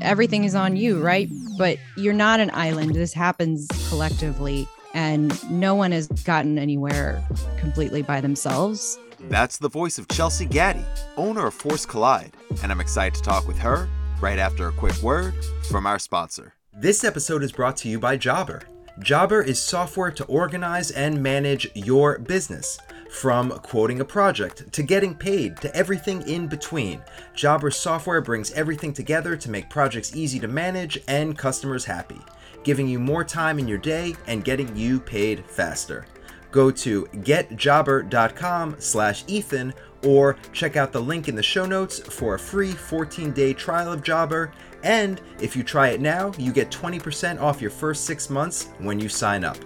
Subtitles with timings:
[0.00, 1.28] everything is on you, right?
[1.58, 2.94] But you're not an island.
[2.94, 7.22] This happens collectively, and no one has gotten anywhere
[7.58, 8.98] completely by themselves.
[9.28, 10.84] That's the voice of Chelsea Gaddy,
[11.16, 12.32] owner of Forge Collide,
[12.62, 13.88] and I'm excited to talk with her
[14.20, 15.34] right after a quick word
[15.68, 16.54] from our sponsor.
[16.72, 18.62] This episode is brought to you by Jobber.
[19.00, 22.78] Jobber is software to organize and manage your business.
[23.10, 27.02] From quoting a project to getting paid to everything in between,
[27.34, 32.20] Jobber software brings everything together to make projects easy to manage and customers happy,
[32.62, 36.06] giving you more time in your day and getting you paid faster.
[36.52, 42.36] Go to getjobber.com slash Ethan or check out the link in the show notes for
[42.36, 44.52] a free 14-day trial of Jobber.
[44.82, 48.98] And if you try it now, you get 20% off your first six months when
[49.00, 49.58] you sign up.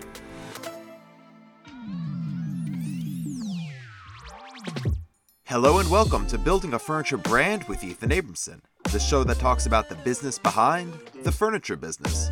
[5.54, 8.58] Hello and welcome to Building a Furniture Brand with Ethan Abramson,
[8.90, 12.28] the show that talks about the business behind the furniture business.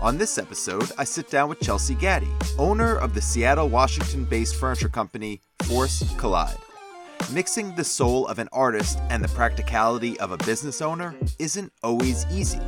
[0.00, 4.54] On this episode, I sit down with Chelsea Gaddy, owner of the Seattle, Washington based
[4.54, 6.58] furniture company Forge Collide.
[7.32, 12.24] Mixing the soul of an artist and the practicality of a business owner isn't always
[12.30, 12.60] easy.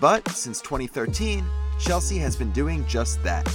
[0.00, 1.44] But since 2013,
[1.78, 3.46] Chelsea has been doing just that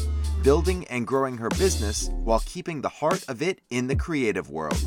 [0.43, 4.79] building and growing her business while keeping the heart of it in the creative world.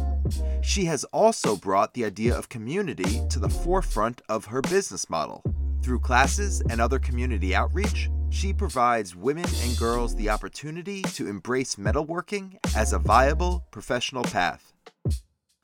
[0.62, 5.42] She has also brought the idea of community to the forefront of her business model.
[5.82, 11.76] Through classes and other community outreach, she provides women and girls the opportunity to embrace
[11.76, 14.72] metalworking as a viable professional path.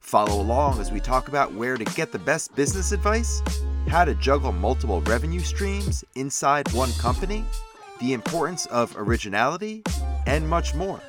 [0.00, 3.42] Follow along as we talk about where to get the best business advice,
[3.88, 7.44] how to juggle multiple revenue streams inside one company,
[8.00, 9.82] the importance of originality,
[10.26, 11.00] and much more.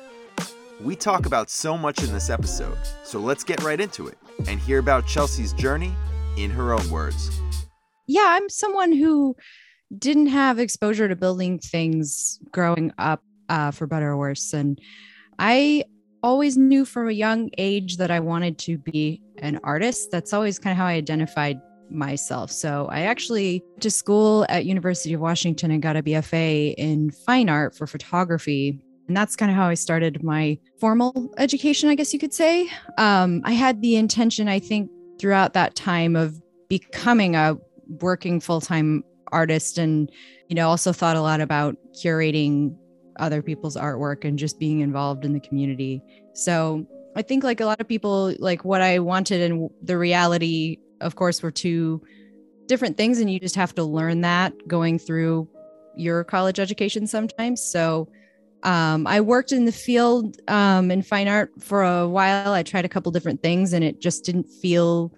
[0.80, 4.58] We talk about so much in this episode, so let's get right into it and
[4.60, 5.92] hear about Chelsea's journey
[6.36, 7.40] in her own words.
[8.06, 9.36] Yeah, I'm someone who
[9.96, 14.52] didn't have exposure to building things growing up, uh, for better or worse.
[14.52, 14.80] And
[15.38, 15.84] I
[16.22, 20.10] always knew from a young age that I wanted to be an artist.
[20.10, 21.60] That's always kind of how I identified
[21.94, 22.50] myself.
[22.50, 27.10] So I actually went to school at University of Washington and got a BFA in
[27.10, 28.78] fine art for photography.
[29.08, 32.70] And that's kind of how I started my formal education, I guess you could say.
[32.98, 37.56] Um, I had the intention, I think, throughout that time of becoming a
[38.00, 40.10] working full time artist and,
[40.48, 42.76] you know, also thought a lot about curating
[43.18, 46.02] other people's artwork and just being involved in the community.
[46.34, 50.78] So I think, like a lot of people, like what I wanted and the reality
[51.02, 52.02] of course, were two
[52.66, 53.18] different things.
[53.18, 55.48] And you just have to learn that going through
[55.96, 57.60] your college education sometimes.
[57.60, 58.08] So
[58.62, 62.52] um, I worked in the field um, in fine art for a while.
[62.52, 65.12] I tried a couple different things and it just didn't feel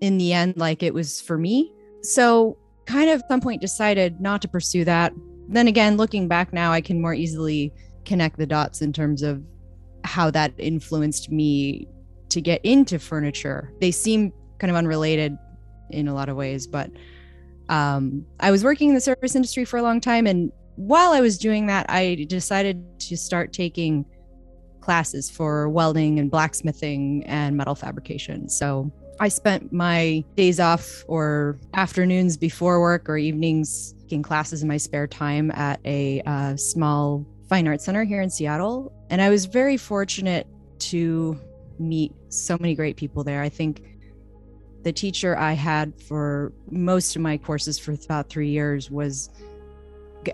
[0.00, 1.72] in the end like it was for me.
[2.02, 5.12] So, kind of at some point decided not to pursue that.
[5.48, 7.72] Then again, looking back now, I can more easily
[8.04, 9.42] connect the dots in terms of
[10.04, 11.88] how that influenced me
[12.28, 13.72] to get into furniture.
[13.80, 15.36] They seem kind of unrelated
[15.90, 16.90] in a lot of ways, but
[17.68, 20.26] um, I was working in the service industry for a long time.
[20.26, 24.04] And while I was doing that, I decided to start taking
[24.80, 28.48] classes for welding and blacksmithing and metal fabrication.
[28.48, 34.68] So I spent my days off or afternoons before work or evenings taking classes in
[34.68, 38.92] my spare time at a uh, small fine arts center here in Seattle.
[39.10, 40.46] And I was very fortunate
[40.78, 41.40] to
[41.78, 43.42] meet so many great people there.
[43.42, 43.95] I think
[44.86, 49.30] the teacher I had for most of my courses for about three years was,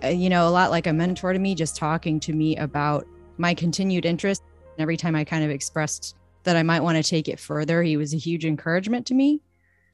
[0.03, 3.07] you know, a lot like a mentor to me, just talking to me about
[3.39, 4.43] my continued interest.
[4.77, 7.81] And every time I kind of expressed that I might want to take it further,
[7.81, 9.41] he was a huge encouragement to me.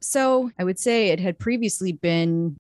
[0.02, 2.58] So I would say it had previously been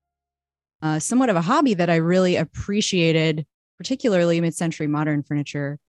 [0.81, 3.45] uh, somewhat of a hobby that I really appreciated,
[3.77, 5.79] particularly mid century modern furniture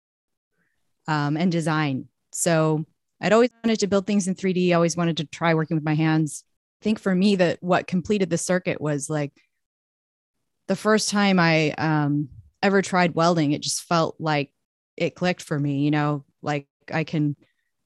[1.07, 2.09] um, and design.
[2.33, 2.85] So
[3.21, 4.71] I'd always wanted to build things in 3D.
[4.71, 6.45] I always wanted to try working with my hands.
[6.81, 9.33] I think for me that what completed the circuit was like
[10.69, 12.29] the first time I um,
[12.63, 14.53] ever tried welding, it just felt like
[14.97, 17.37] it clicked for me, you know, like I can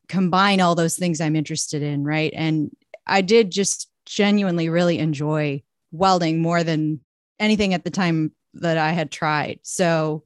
[0.08, 2.32] combine all those things I'm interested in, right?
[2.34, 2.70] And
[3.06, 7.00] I did just genuinely really enjoy welding more than
[7.38, 9.60] anything at the time that I had tried.
[9.62, 10.24] So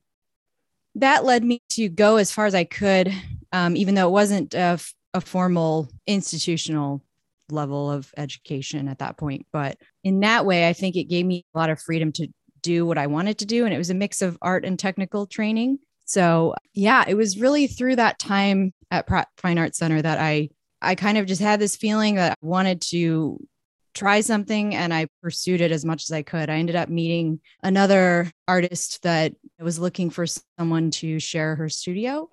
[0.96, 3.12] that led me to go as far as I could,
[3.52, 4.80] um, even though it wasn't a
[5.14, 7.02] a formal institutional
[7.50, 9.46] level of education at that point.
[9.52, 12.28] But in that way, I think it gave me a lot of freedom to
[12.62, 13.64] do what I wanted to do.
[13.64, 15.78] And it was a mix of art and technical training.
[16.04, 20.50] So yeah, it was really through that time at Pratt Fine Arts Center that I
[20.80, 23.38] I kind of just had this feeling that I wanted to
[23.94, 26.48] try something and I pursued it as much as I could.
[26.48, 30.24] I ended up meeting another artist that was looking for
[30.56, 32.30] someone to share her studio.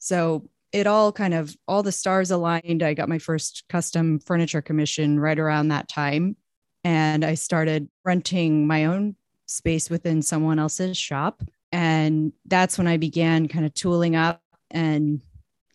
[0.00, 2.82] So it all kind of all the stars aligned.
[2.82, 6.36] I got my first custom furniture commission right around that time.
[6.84, 11.42] And I started renting my own space within someone else's shop.
[11.72, 15.20] And that's when I began kind of tooling up and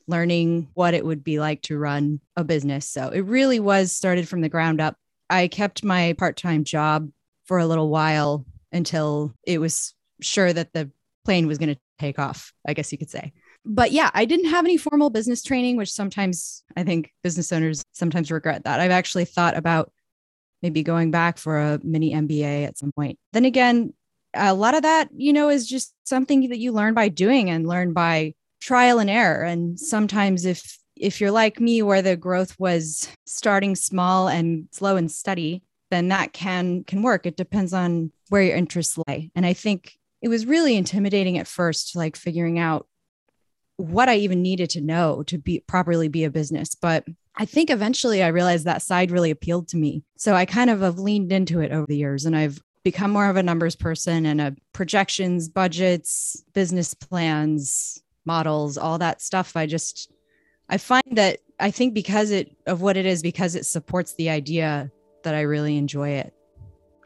[0.07, 2.87] learning what it would be like to run a business.
[2.87, 4.95] So it really was started from the ground up.
[5.29, 7.09] I kept my part time job
[7.45, 10.91] for a little while until it was sure that the
[11.23, 13.33] plane was going to take off, I guess you could say.
[13.65, 17.83] But yeah, I didn't have any formal business training, which sometimes I think business owners
[17.91, 18.79] sometimes regret that.
[18.79, 19.91] I've actually thought about
[20.61, 23.17] maybe going back for a mini MBA at some point.
[23.33, 23.93] Then again,
[24.33, 27.67] a lot of that, you know, is just something that you learn by doing and
[27.67, 29.43] learn by trial and error.
[29.43, 34.95] And sometimes if if you're like me where the growth was starting small and slow
[34.95, 37.25] and steady, then that can can work.
[37.25, 39.31] It depends on where your interests lay.
[39.35, 42.87] And I think it was really intimidating at first, like figuring out
[43.77, 46.75] what I even needed to know to be properly be a business.
[46.75, 47.05] But
[47.35, 50.03] I think eventually I realized that side really appealed to me.
[50.17, 53.29] So I kind of have leaned into it over the years and I've become more
[53.29, 59.57] of a numbers person and a projections, budgets, business plans, models, all that stuff.
[59.57, 60.11] I just
[60.69, 64.29] I find that I think because it of what it is because it supports the
[64.29, 64.91] idea
[65.23, 66.33] that I really enjoy it.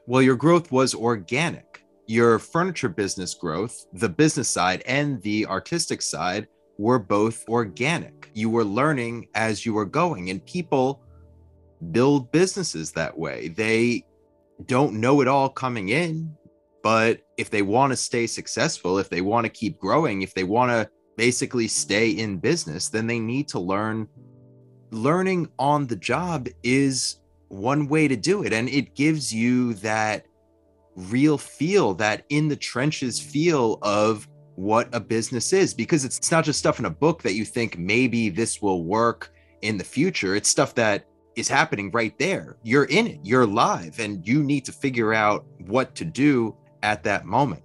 [0.05, 1.83] Well, your growth was organic.
[2.07, 6.47] Your furniture business growth, the business side and the artistic side
[6.79, 8.31] were both organic.
[8.33, 11.03] You were learning as you were going, and people
[11.91, 13.49] build businesses that way.
[13.49, 14.05] They
[14.65, 16.33] don't know it all coming in,
[16.81, 20.45] but if they want to stay successful, if they want to keep growing, if they
[20.45, 24.07] want to basically stay in business, then they need to learn.
[24.91, 30.25] Learning on the job is one way to do it, and it gives you that
[30.95, 34.29] real feel, that in the trenches feel of
[34.59, 37.77] what a business is because it's not just stuff in a book that you think
[37.77, 40.35] maybe this will work in the future.
[40.35, 41.05] It's stuff that
[41.37, 42.57] is happening right there.
[42.61, 47.03] You're in it, you're live, and you need to figure out what to do at
[47.03, 47.63] that moment.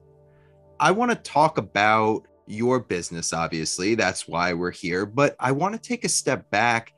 [0.79, 3.97] I want to talk about your business, obviously.
[3.97, 5.05] That's why we're here.
[5.05, 6.93] But I want to take a step back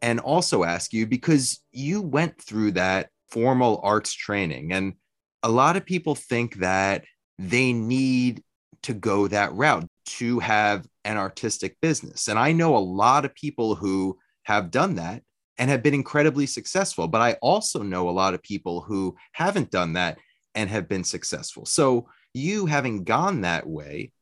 [0.00, 4.72] and also ask you because you went through that formal arts training.
[4.72, 4.94] And
[5.42, 7.04] a lot of people think that
[7.40, 8.44] they need
[8.84, 12.28] to go that route to have an artistic business.
[12.28, 15.22] And I know a lot of people who have done that
[15.58, 17.06] and have been incredibly successful.
[17.06, 20.18] But I also know a lot of people who haven't done that
[20.54, 21.66] and have been successful.
[21.66, 24.12] So, you having gone that way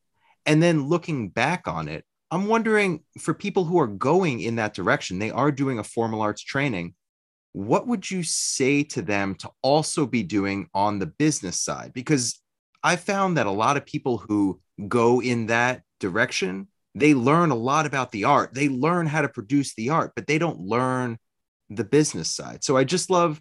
[0.46, 4.74] and then looking back on it, I'm wondering for people who are going in that
[4.74, 6.94] direction, they are doing a formal arts training.
[7.52, 11.92] What would you say to them to also be doing on the business side?
[11.94, 12.40] Because
[12.82, 17.56] I found that a lot of people who go in that direction, they learn a
[17.56, 18.54] lot about the art.
[18.54, 21.18] They learn how to produce the art, but they don't learn
[21.68, 22.64] the business side.
[22.64, 23.40] So I just love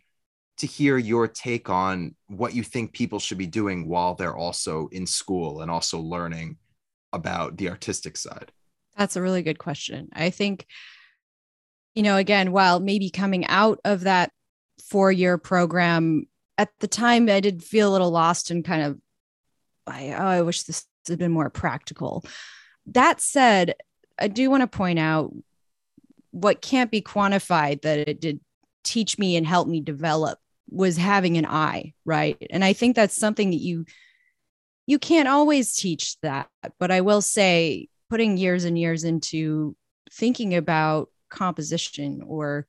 [0.58, 4.90] to hear your take on what you think people should be doing while they're also
[4.92, 6.58] in school and also learning
[7.14, 8.52] about the artistic side.
[8.98, 10.10] That's a really good question.
[10.14, 10.66] I think,
[11.94, 14.32] you know, again, while maybe coming out of that
[14.84, 16.26] four year program,
[16.58, 18.98] at the time I did feel a little lost and kind of
[19.88, 22.26] I, oh, I wish this had been more practical.
[22.88, 23.76] That said,
[24.20, 25.34] I do want to point out
[26.32, 28.40] what can't be quantified that it did
[28.84, 30.40] teach me and help me develop
[30.70, 32.38] was having an eye, right?
[32.50, 33.86] And I think that's something that you
[34.86, 36.48] you can't always teach that,
[36.80, 39.76] but I will say putting years and years into
[40.12, 42.68] thinking about composition or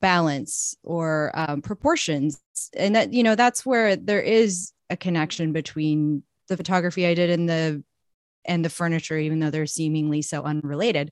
[0.00, 2.40] balance or um, proportions
[2.76, 7.28] and that you know that's where there is a connection between the photography I did
[7.28, 7.84] and the
[8.46, 11.10] and the furniture, even though they're seemingly so unrelated.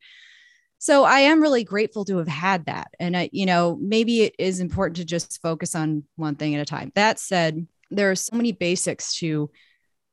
[0.78, 2.88] So I am really grateful to have had that.
[2.98, 6.60] And I, you know, maybe it is important to just focus on one thing at
[6.60, 6.92] a time.
[6.94, 9.50] That said, there are so many basics to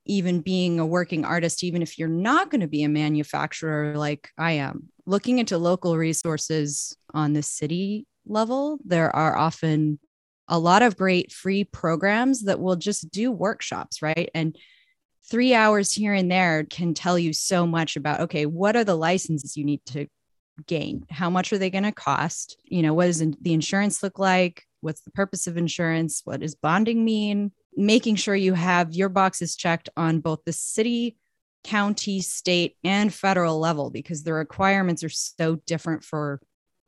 [0.05, 4.29] even being a working artist, even if you're not going to be a manufacturer like
[4.37, 4.89] I am.
[5.05, 9.99] Looking into local resources on the city level, there are often
[10.49, 14.29] a lot of great free programs that will just do workshops, right?
[14.33, 14.57] And
[15.29, 18.97] three hours here and there can tell you so much about okay, what are the
[18.97, 20.07] licenses you need to
[20.65, 21.05] gain?
[21.09, 22.57] How much are they going to cost?
[22.65, 24.63] You know, what does the insurance look like?
[24.81, 26.21] What's the purpose of insurance?
[26.25, 27.51] What does bonding mean?
[27.77, 31.17] Making sure you have your boxes checked on both the city,
[31.63, 36.41] county, state, and federal level because the requirements are so different for,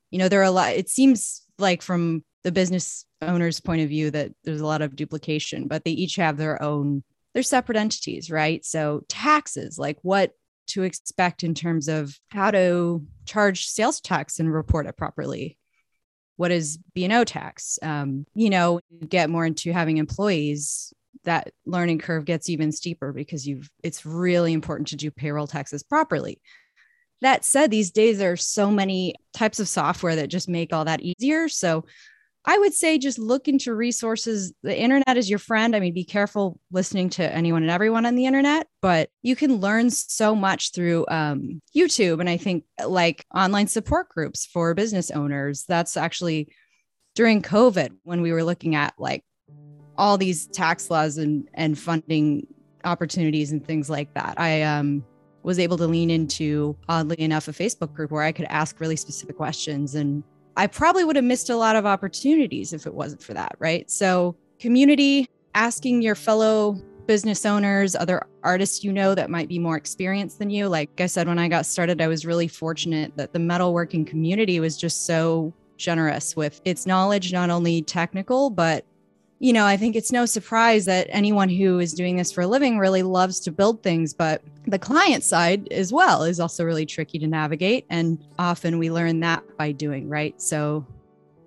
[0.09, 3.89] you know, there are a lot, it seems like from the business owner's point of
[3.89, 7.03] view that there's a lot of duplication, but they each have their own,
[7.33, 8.65] they're separate entities, right?
[8.65, 10.31] So taxes, like what
[10.67, 15.57] to expect in terms of how to charge sales tax and report it properly.
[16.37, 17.77] What is B&O tax?
[17.83, 23.13] Um, you know, you get more into having employees, that learning curve gets even steeper
[23.13, 26.41] because you've it's really important to do payroll taxes properly.
[27.21, 30.85] That said, these days there are so many types of software that just make all
[30.85, 31.47] that easier.
[31.49, 31.85] So
[32.43, 34.51] I would say just look into resources.
[34.63, 35.75] The internet is your friend.
[35.75, 39.57] I mean, be careful listening to anyone and everyone on the internet, but you can
[39.57, 42.19] learn so much through um, YouTube.
[42.19, 45.65] And I think like online support groups for business owners.
[45.67, 46.51] That's actually
[47.13, 49.23] during COVID when we were looking at like
[49.95, 52.47] all these tax laws and, and funding
[52.83, 54.39] opportunities and things like that.
[54.39, 55.05] I um,
[55.43, 58.95] was able to lean into, oddly enough, a Facebook group where I could ask really
[58.95, 60.23] specific questions and
[60.57, 63.89] I probably would have missed a lot of opportunities if it wasn't for that, right?
[63.89, 69.77] So, community, asking your fellow business owners, other artists you know that might be more
[69.77, 70.67] experienced than you.
[70.67, 74.59] Like I said, when I got started, I was really fortunate that the metalworking community
[74.59, 78.85] was just so generous with its knowledge, not only technical, but
[79.41, 82.47] you know, I think it's no surprise that anyone who is doing this for a
[82.47, 86.85] living really loves to build things, but the client side as well is also really
[86.85, 87.87] tricky to navigate.
[87.89, 90.39] And often we learn that by doing, right?
[90.39, 90.85] So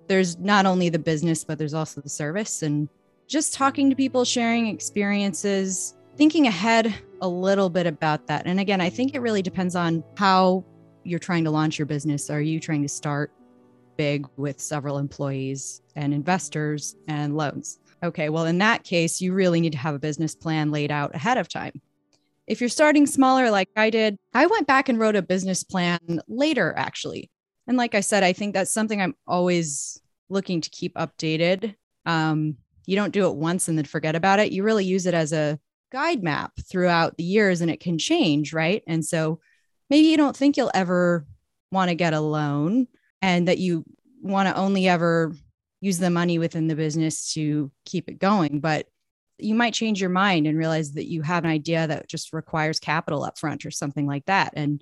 [0.07, 2.89] there's not only the business, but there's also the service and
[3.27, 8.45] just talking to people, sharing experiences, thinking ahead a little bit about that.
[8.45, 10.65] And again, I think it really depends on how
[11.05, 12.29] you're trying to launch your business.
[12.29, 13.31] Are you trying to start
[13.95, 17.79] big with several employees and investors and loans?
[18.03, 21.15] Okay, well, in that case, you really need to have a business plan laid out
[21.15, 21.81] ahead of time.
[22.47, 26.21] If you're starting smaller, like I did, I went back and wrote a business plan
[26.27, 27.31] later, actually.
[27.67, 29.99] And like I said, I think that's something I'm always
[30.29, 31.75] looking to keep updated.
[32.05, 34.51] Um, you don't do it once and then forget about it.
[34.51, 35.59] You really use it as a
[35.91, 38.83] guide map throughout the years and it can change, right?
[38.85, 39.39] And so
[39.89, 41.25] maybe you don't think you'll ever
[41.71, 42.87] want to get a loan
[43.21, 43.83] and that you
[44.21, 45.33] want to only ever
[45.81, 48.59] use the money within the business to keep it going.
[48.59, 48.87] But
[49.37, 52.79] you might change your mind and realize that you have an idea that just requires
[52.79, 54.53] capital up front or something like that.
[54.55, 54.81] And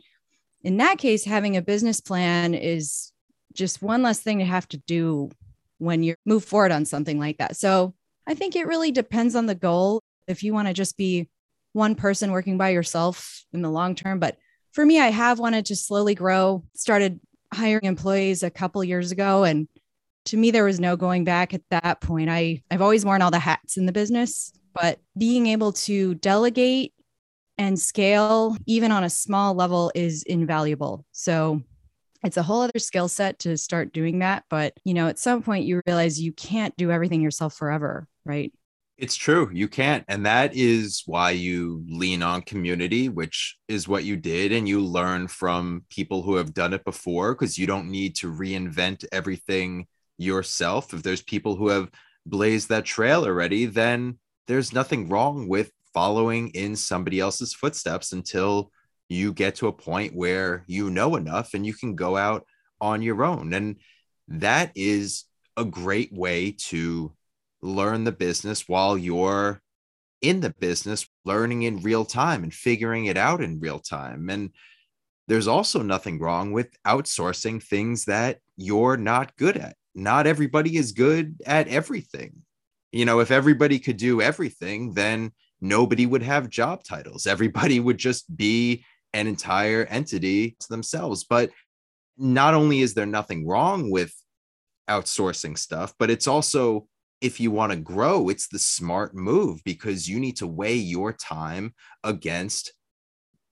[0.61, 3.11] in that case, having a business plan is
[3.53, 5.29] just one less thing to have to do
[5.77, 7.57] when you move forward on something like that.
[7.57, 7.93] So
[8.25, 10.01] I think it really depends on the goal.
[10.27, 11.29] If you want to just be
[11.73, 14.37] one person working by yourself in the long term, but
[14.71, 17.19] for me, I have wanted to slowly grow, started
[17.53, 19.67] hiring employees a couple years ago and
[20.25, 22.29] to me there was no going back at that point.
[22.29, 26.93] I i've always worn all the hats in the business but being able to delegate
[27.57, 31.05] and scale even on a small level is invaluable.
[31.11, 31.61] So
[32.23, 35.43] it's a whole other skill set to start doing that but you know at some
[35.43, 38.53] point you realize you can't do everything yourself forever right?
[38.97, 39.49] It's true.
[39.51, 40.05] You can't.
[40.07, 44.51] And that is why you lean on community which is what you did.
[44.51, 48.31] And you learn from people who have done it before because you don't need to
[48.31, 49.87] reinvent everything
[50.23, 51.89] yourself, if there's people who have
[52.25, 58.71] blazed that trail already, then there's nothing wrong with following in somebody else's footsteps until
[59.09, 62.45] you get to a point where you know enough and you can go out
[62.81, 63.53] on your own.
[63.53, 63.77] And
[64.27, 65.25] that is
[65.55, 67.13] a great way to
[67.61, 69.61] learn the business while you're
[70.21, 74.29] in the business, learning in real time and figuring it out in real time.
[74.29, 74.51] And
[75.27, 80.91] there's also nothing wrong with outsourcing things that you're not good at not everybody is
[80.91, 82.41] good at everything.
[82.91, 85.31] You know, if everybody could do everything, then
[85.61, 87.25] nobody would have job titles.
[87.27, 91.23] Everybody would just be an entire entity to themselves.
[91.23, 91.51] But
[92.17, 94.13] not only is there nothing wrong with
[94.89, 96.87] outsourcing stuff, but it's also
[97.21, 101.13] if you want to grow, it's the smart move because you need to weigh your
[101.13, 101.73] time
[102.03, 102.73] against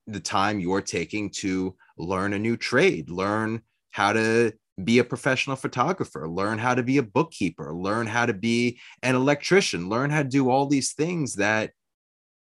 [0.07, 5.55] the time you're taking to learn a new trade, learn how to be a professional
[5.55, 10.23] photographer, learn how to be a bookkeeper, learn how to be an electrician, learn how
[10.23, 11.71] to do all these things that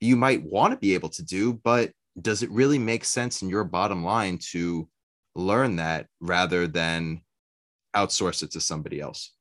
[0.00, 3.49] you might want to be able to do, but does it really make sense in
[3.49, 4.88] your bottom line to
[5.34, 7.20] learn that rather than
[7.94, 9.32] outsource it to somebody else?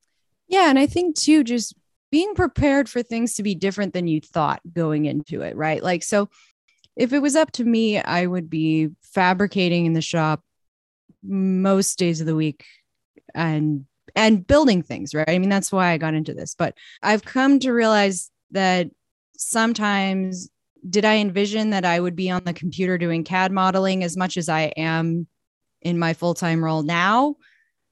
[0.47, 0.69] Yeah.
[0.69, 1.75] And I think too, just
[2.11, 5.83] being prepared for things to be different than you thought going into it, right?
[5.83, 6.29] Like, so
[6.95, 10.41] if it was up to me, I would be fabricating in the shop
[11.23, 12.65] most days of the week
[13.35, 17.23] and and building things right i mean that's why i got into this but i've
[17.23, 18.89] come to realize that
[19.37, 20.49] sometimes
[20.89, 24.37] did i envision that i would be on the computer doing cad modeling as much
[24.37, 25.27] as i am
[25.81, 27.35] in my full-time role now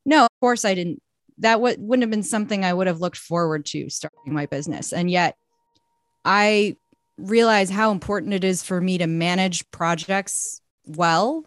[0.05, 1.01] no of course i didn't
[1.39, 4.93] that w- wouldn't have been something I would have looked forward to starting my business.
[4.93, 5.35] And yet
[6.25, 6.77] I
[7.17, 11.45] realize how important it is for me to manage projects well.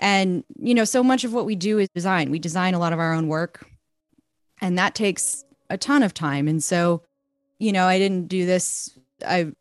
[0.00, 2.30] And, you know, so much of what we do is design.
[2.30, 3.66] We design a lot of our own work,
[4.60, 6.48] and that takes a ton of time.
[6.48, 7.02] And so,
[7.58, 9.52] you know, I didn't do this, I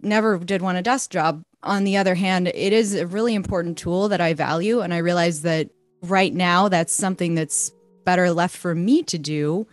[0.00, 1.42] never did want a desk job.
[1.62, 4.80] On the other hand, it is a really important tool that I value.
[4.80, 5.70] And I realize that
[6.02, 7.72] right now, that's something that's
[8.04, 9.66] better left for me to do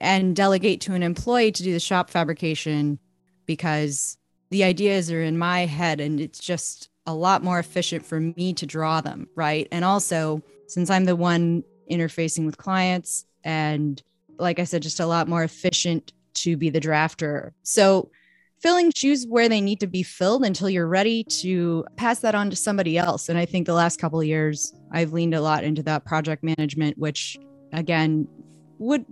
[0.00, 2.98] and delegate to an employee to do the shop fabrication
[3.46, 4.18] because
[4.50, 8.52] the ideas are in my head and it's just a lot more efficient for me
[8.52, 9.66] to draw them, right?
[9.72, 14.00] And also, since I'm the one interfacing with clients and
[14.38, 17.52] like I said, just a lot more efficient to be the drafter.
[17.62, 18.10] So,
[18.60, 22.50] filling shoes where they need to be filled until you're ready to pass that on
[22.50, 23.28] to somebody else.
[23.28, 26.42] And I think the last couple of years, I've leaned a lot into that project
[26.42, 27.38] management, which
[27.72, 28.28] again
[28.78, 29.06] would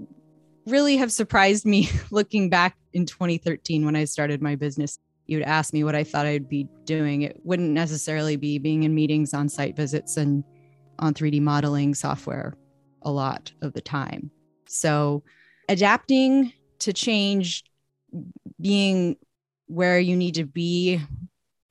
[0.67, 4.99] really have surprised me looking back in 2013 when I started my business.
[5.27, 7.23] You'd ask me what I thought I'd be doing.
[7.23, 10.45] It wouldn't necessarily be being in meetings, on site visits, and
[10.99, 12.55] on 3D modeling software
[13.03, 14.31] a lot of the time.
[14.67, 15.23] So,
[15.69, 17.65] adapting to change,
[18.61, 19.17] being
[19.67, 21.01] where you need to be,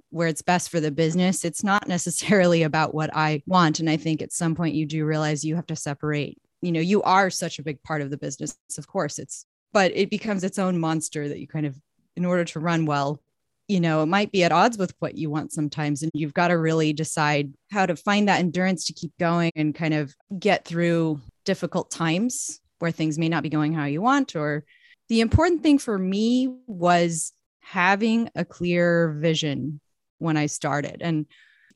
[0.09, 3.79] where it's best for the business, it's not necessarily about what I want.
[3.79, 6.79] And I think at some point you do realize you have to separate you know
[6.79, 10.43] you are such a big part of the business of course it's but it becomes
[10.43, 11.79] its own monster that you kind of
[12.15, 13.21] in order to run well
[13.67, 16.50] you know it might be at odds with what you want sometimes and you've got
[16.50, 20.65] to really decide how to find that endurance to keep going and kind of get
[20.65, 24.63] through difficult times where things may not be going how you want or
[25.10, 27.31] the important thing for me was
[27.62, 29.79] having a clear vision
[30.19, 31.25] when I started and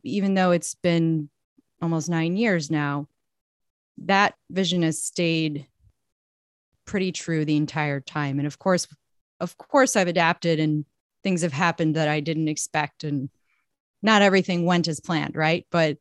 [0.03, 1.29] even though it's been
[1.81, 3.08] almost 9 years now
[4.05, 5.67] that vision has stayed
[6.89, 8.39] pretty true the entire time.
[8.39, 8.88] And of course,
[9.39, 10.86] of course, I've adapted and
[11.24, 13.30] things have happened that I didn't expect, and
[14.02, 15.66] not everything went as planned, right?
[15.72, 15.98] But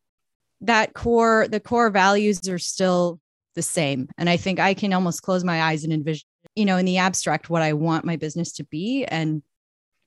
[0.63, 3.21] that core, the core values are still
[3.55, 4.09] the same.
[4.19, 6.99] And I think I can almost close my eyes and envision, you know, in the
[6.99, 9.05] abstract, what I want my business to be.
[9.05, 9.43] And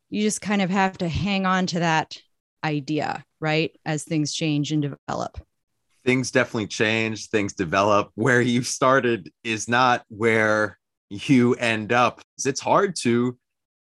[0.10, 2.17] you just kind of have to hang on to that
[2.63, 3.71] idea, right?
[3.86, 5.41] As things change and develop
[6.04, 8.12] things definitely change, things develop.
[8.15, 12.21] Where you started is not where you end up.
[12.43, 13.38] It's hard to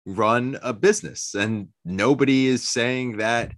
[0.05, 3.53] run a business and nobody is saying that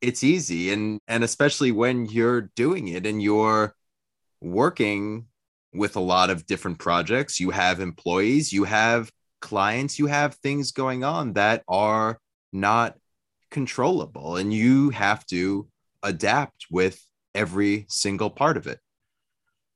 [0.00, 3.74] it's easy and and especially when you're doing it and you're
[4.40, 5.26] working
[5.72, 10.72] with a lot of different projects, you have employees, you have clients, you have things
[10.72, 12.18] going on that are
[12.52, 12.96] not
[13.50, 15.68] controllable and you have to
[16.02, 17.00] adapt with
[17.34, 18.78] every single part of it.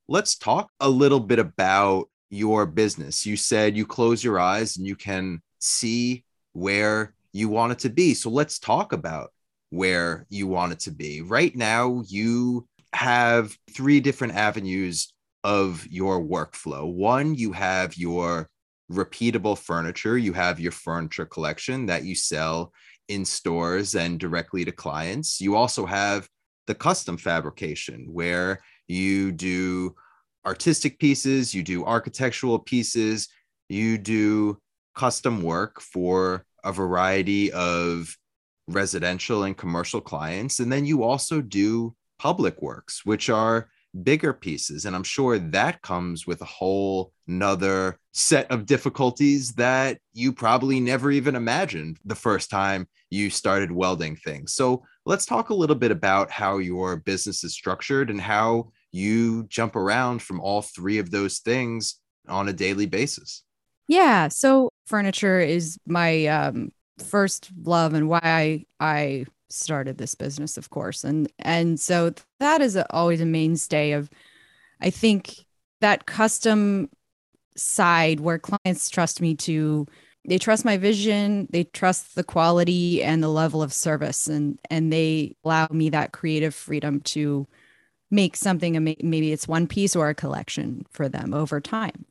[0.08, 3.24] Let's talk a little bit about your business.
[3.24, 7.90] You said you close your eyes and you can see where you want it to
[7.90, 8.14] be.
[8.14, 9.30] So let's talk about
[9.70, 11.20] where you want it to be.
[11.20, 15.12] Right now, you have three different avenues
[15.44, 16.90] of your workflow.
[16.90, 18.48] One, you have your
[18.90, 22.72] repeatable furniture, you have your furniture collection that you sell
[23.08, 25.40] in stores and directly to clients.
[25.40, 26.28] You also have
[26.66, 29.94] the custom fabrication where you do
[30.44, 33.28] artistic pieces, you do architectural pieces,
[33.68, 34.58] you do
[34.96, 38.16] custom work for a variety of
[38.66, 40.58] residential and commercial clients.
[40.58, 43.68] And then you also do public works, which are
[44.02, 44.84] bigger pieces.
[44.84, 50.80] And I'm sure that comes with a whole nother set of difficulties that you probably
[50.80, 54.52] never even imagined the first time you started welding things.
[54.54, 59.44] So let's talk a little bit about how your business is structured and how you
[59.44, 63.42] jump around from all three of those things on a daily basis.
[63.88, 64.28] Yeah.
[64.28, 70.70] So furniture is my um, first love and why I, I started this business, of
[70.70, 71.04] course.
[71.04, 74.10] And and so that is a, always a mainstay of
[74.80, 75.36] I think
[75.80, 76.90] that custom
[77.56, 79.86] side where clients trust me to
[80.28, 84.92] they trust my vision, they trust the quality and the level of service and and
[84.92, 87.46] they allow me that creative freedom to
[88.10, 92.06] make something maybe it's one piece or a collection for them over time.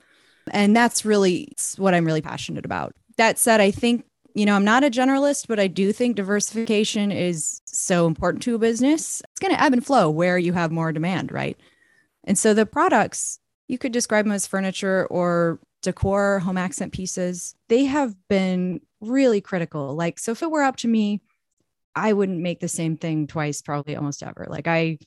[0.52, 2.94] And that's really what I'm really passionate about.
[3.18, 4.06] That said, I think
[4.36, 8.56] you know, I'm not a generalist, but I do think diversification is so important to
[8.56, 9.22] a business.
[9.32, 11.58] It's going to ebb and flow where you have more demand, right?
[12.26, 17.56] And so the products, you could describe them as furniture or decor, home accent pieces.
[17.70, 19.96] They have been really critical.
[19.96, 21.22] Like, so if it were up to me,
[21.96, 24.48] I wouldn't make the same thing twice, probably almost ever.
[24.50, 24.98] Like, I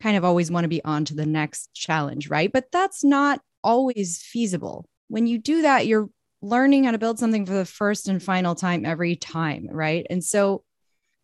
[0.00, 2.52] kind of always want to be on to the next challenge, right?
[2.52, 4.86] But that's not always feasible.
[5.08, 6.08] When you do that, you're
[6.42, 10.06] learning how to build something for the first and final time every time, right?
[10.08, 10.64] And so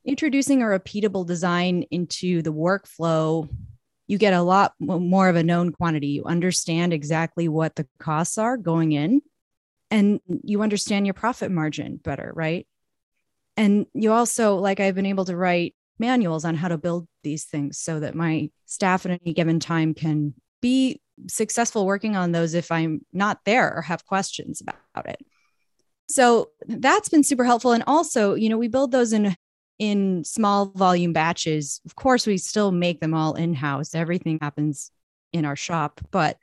[0.05, 3.49] introducing a repeatable design into the workflow,
[4.07, 6.09] you get a lot more of a known quantity.
[6.09, 9.21] You understand exactly what the costs are going in,
[9.91, 12.67] and you understand your profit margin better, right?
[13.57, 17.45] And you also, like, I've been able to write manuals on how to build these
[17.45, 22.55] things so that my staff at any given time can be successful working on those
[22.55, 25.25] if I'm not there or have questions about it.
[26.09, 27.73] So that's been super helpful.
[27.73, 29.35] And also, you know, we build those in
[29.79, 31.81] in small volume batches.
[31.85, 33.95] Of course, we still make them all in-house.
[33.95, 34.91] Everything happens
[35.35, 36.39] in our shop, but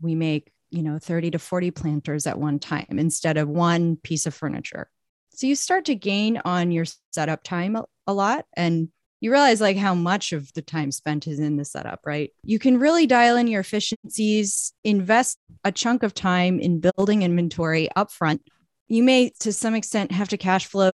[0.00, 4.24] we make, you know, 30 to 40 planters at one time instead of one piece
[4.24, 4.88] of furniture.
[5.34, 8.88] So you start to gain on your setup time a, a lot and
[9.20, 12.32] you realize like how much of the time spent is in the setup, right?
[12.44, 17.88] You can really dial in your efficiencies, invest a chunk of time in building inventory
[17.96, 18.40] upfront.
[18.86, 20.90] You may, to some extent, have to cash flow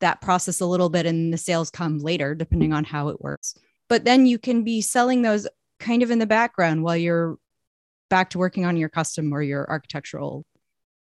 [0.00, 3.54] that process a little bit and the sales come later, depending on how it works.
[3.88, 5.46] But then you can be selling those
[5.78, 7.36] kind of in the background while you're
[8.10, 10.44] back to working on your custom or your architectural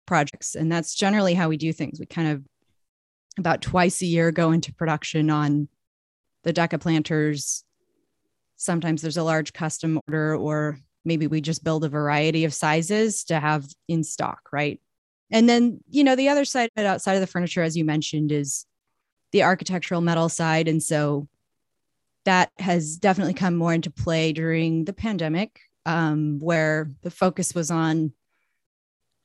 [0.07, 0.55] projects.
[0.55, 1.99] And that's generally how we do things.
[1.99, 2.43] We kind of
[3.37, 5.69] about twice a year go into production on
[6.43, 7.63] the deca planters.
[8.55, 13.23] Sometimes there's a large custom order, or maybe we just build a variety of sizes
[13.25, 14.79] to have in stock, right?
[15.31, 18.65] And then, you know, the other side outside of the furniture, as you mentioned, is
[19.31, 20.67] the architectural metal side.
[20.67, 21.27] And so
[22.25, 27.71] that has definitely come more into play during the pandemic, um, where the focus was
[27.71, 28.11] on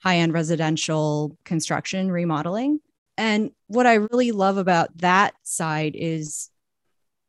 [0.02, 2.80] high end residential construction remodeling.
[3.16, 6.50] And what I really love about that side is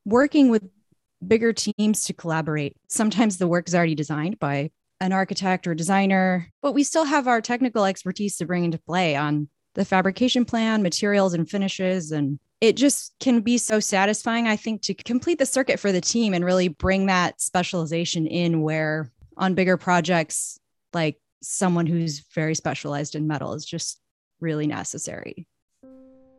[0.06, 0.64] working with
[1.26, 2.78] bigger teams to collaborate.
[2.88, 7.28] Sometimes the work is already designed by an architect or designer, but we still have
[7.28, 12.12] our technical expertise to bring into play on the fabrication plan, materials and finishes.
[12.12, 16.02] And it just can be so satisfying, I think, to complete the circuit for the
[16.02, 20.60] team and really bring that specialization in where on bigger projects,
[20.94, 24.00] like someone who's very specialized in metal is just
[24.40, 25.48] really necessary.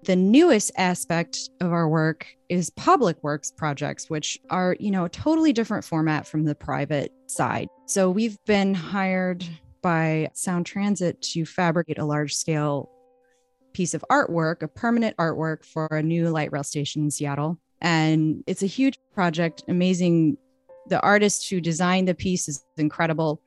[0.07, 5.09] The newest aspect of our work is public works projects, which are, you know, a
[5.09, 7.69] totally different format from the private side.
[7.87, 9.45] So we've been hired
[9.83, 12.89] by Sound Transit to fabricate a large scale
[13.73, 17.59] piece of artwork, a permanent artwork for a new light rail station in Seattle.
[17.81, 20.37] And it's a huge project, amazing.
[20.87, 23.43] The artist who designed the piece is incredible.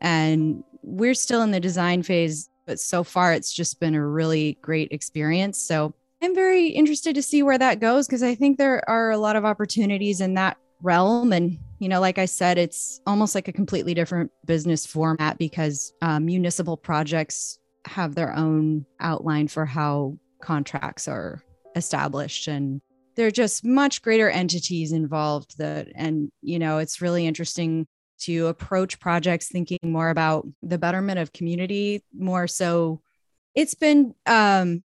[0.00, 4.58] And we're still in the design phase but so far it's just been a really
[4.62, 5.58] great experience.
[5.58, 9.18] So I'm very interested to see where that goes because I think there are a
[9.18, 11.32] lot of opportunities in that realm.
[11.32, 15.92] And, you know, like I said, it's almost like a completely different business format because
[16.02, 21.42] um, municipal projects have their own outline for how contracts are
[21.74, 22.80] established and
[23.14, 27.86] there are just much greater entities involved that and you know it's really interesting
[28.24, 33.00] to approach projects thinking more about the betterment of community more so
[33.54, 34.82] it's been um,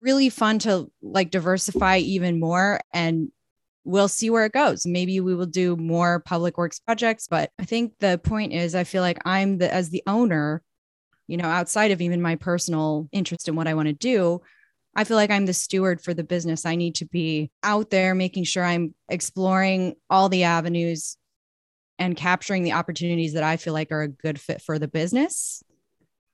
[0.00, 3.30] really fun to like diversify even more and
[3.84, 7.64] we'll see where it goes maybe we will do more public works projects but i
[7.64, 10.62] think the point is i feel like i'm the as the owner
[11.28, 14.40] you know outside of even my personal interest in what i want to do
[14.96, 16.64] I feel like I'm the steward for the business.
[16.64, 21.18] I need to be out there making sure I'm exploring all the avenues
[21.98, 25.62] and capturing the opportunities that I feel like are a good fit for the business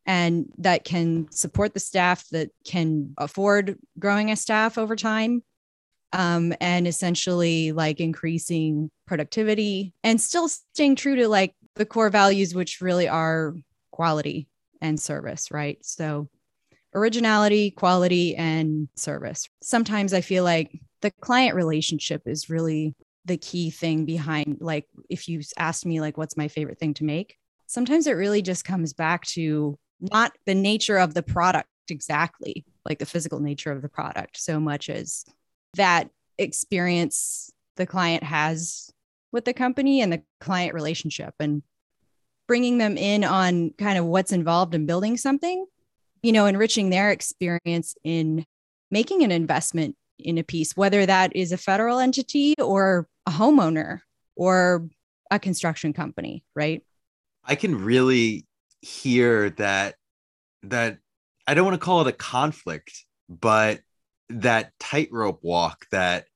[0.07, 5.43] and that can support the staff that can afford growing a staff over time
[6.13, 12.55] um, and essentially like increasing productivity and still staying true to like the core values
[12.55, 13.55] which really are
[13.93, 14.49] quality
[14.81, 15.79] and service right?
[15.85, 16.29] So
[16.95, 19.49] originality quality and service.
[19.63, 25.29] Sometimes i feel like the client relationship is really the key thing behind like if
[25.29, 28.93] you asked me like what's my favorite thing to make sometimes it really just comes
[28.93, 33.89] back to not the nature of the product exactly like the physical nature of the
[33.89, 35.25] product so much as
[35.75, 38.91] that experience the client has
[39.31, 41.63] with the company and the client relationship and
[42.49, 45.65] bringing them in on kind of what's involved in building something
[46.23, 48.45] you know enriching their experience in
[48.91, 54.01] making an investment in a piece whether that is a federal entity or a homeowner
[54.37, 54.89] or
[55.31, 56.83] a construction company, right?
[57.45, 58.47] I can really
[58.81, 59.97] hear that
[60.65, 60.99] that
[61.47, 63.81] I don't want to call it a conflict, but
[64.29, 66.27] that tightrope walk that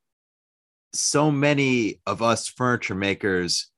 [0.92, 3.70] so many of us furniture makers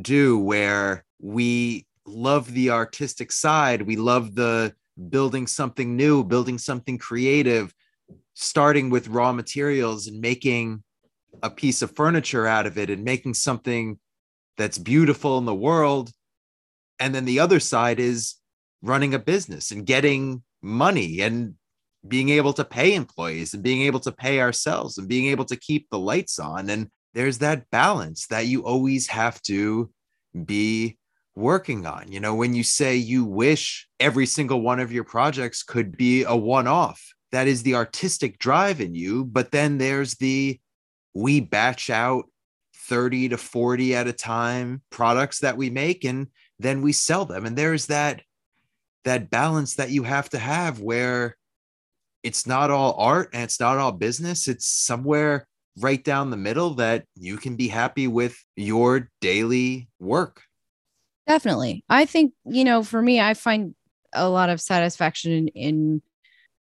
[0.00, 3.82] do where we love the artistic side.
[3.82, 4.74] We love the
[5.08, 7.74] building something new, building something creative,
[8.34, 10.82] starting with raw materials and making
[11.42, 13.98] a piece of furniture out of it and making something
[14.56, 16.10] that's beautiful in the world.
[16.98, 18.36] And then the other side is
[18.82, 21.54] running a business and getting money and
[22.06, 25.56] being able to pay employees and being able to pay ourselves and being able to
[25.56, 26.68] keep the lights on.
[26.68, 29.90] And there's that balance that you always have to
[30.44, 30.98] be
[31.34, 32.10] working on.
[32.10, 36.24] You know, when you say you wish every single one of your projects could be
[36.24, 37.00] a one off,
[37.32, 39.24] that is the artistic drive in you.
[39.24, 40.60] But then there's the
[41.14, 42.26] we batch out
[42.88, 47.44] 30 to 40 at a time products that we make and then we sell them.
[47.44, 48.22] And there's that
[49.04, 51.36] that balance that you have to have where
[52.22, 54.46] it's not all art and it's not all business.
[54.46, 60.42] It's somewhere right down the middle that you can be happy with your daily work.
[61.26, 61.84] Definitely.
[61.88, 63.74] I think, you know, for me, I find
[64.12, 66.02] a lot of satisfaction in, in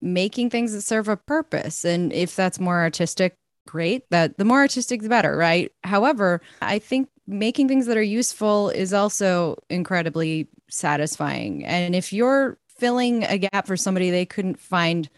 [0.02, 1.86] making things that serve a purpose.
[1.86, 4.10] And if that's more artistic, great.
[4.10, 5.72] That the more artistic, the better, right?
[5.84, 11.66] However, I think making things that are useful is also incredibly satisfying.
[11.66, 15.10] And if you're filling a gap for somebody they couldn't find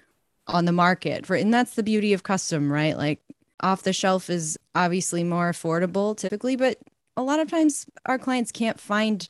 [0.47, 3.19] on the market for and that's the beauty of custom right like
[3.61, 6.77] off the shelf is obviously more affordable typically but
[7.17, 9.27] a lot of times our clients can't find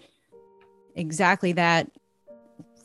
[0.95, 1.89] exactly that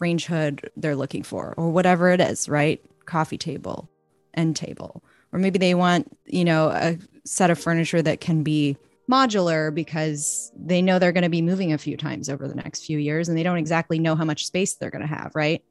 [0.03, 3.89] range hood they're looking for or whatever it is right coffee table
[4.35, 8.77] end table or maybe they want you know a set of furniture that can be
[9.11, 12.85] modular because they know they're going to be moving a few times over the next
[12.85, 15.63] few years and they don't exactly know how much space they're going to have right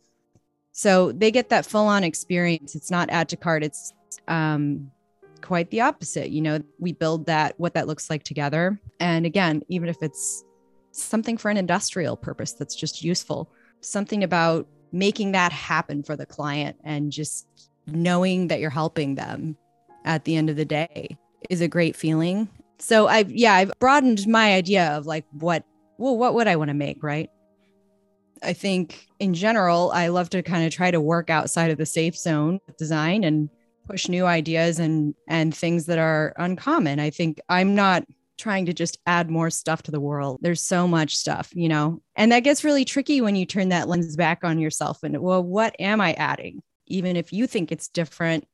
[0.72, 2.76] so they get that full on experience.
[2.76, 3.64] It's not add to cart.
[3.64, 3.94] It's
[4.28, 4.92] um,
[5.42, 6.32] quite the opposite.
[6.32, 8.80] You know, we build that, what that looks like together.
[9.00, 10.44] And again, even if it's
[10.92, 16.26] something for an industrial purpose that's just useful, something about making that happen for the
[16.26, 17.48] client and just
[17.88, 19.56] knowing that you're helping them
[20.06, 21.18] at the end of the day
[21.50, 22.48] is a great feeling.
[22.80, 25.64] So I've, yeah, I've broadened my idea of like what,
[25.98, 27.04] well, what would I want to make?
[27.04, 27.30] Right.
[28.44, 31.86] I think in general, I love to kind of try to work outside of the
[31.86, 33.50] safe zone with design and
[33.88, 37.00] push new ideas and and things that are uncommon.
[37.00, 38.04] I think I'm not
[38.42, 40.40] trying to just add more stuff to the world.
[40.42, 42.02] There's so much stuff, you know.
[42.16, 45.44] And that gets really tricky when you turn that lens back on yourself and well,
[45.44, 46.62] what am I adding?
[46.88, 48.48] Even if you think it's different,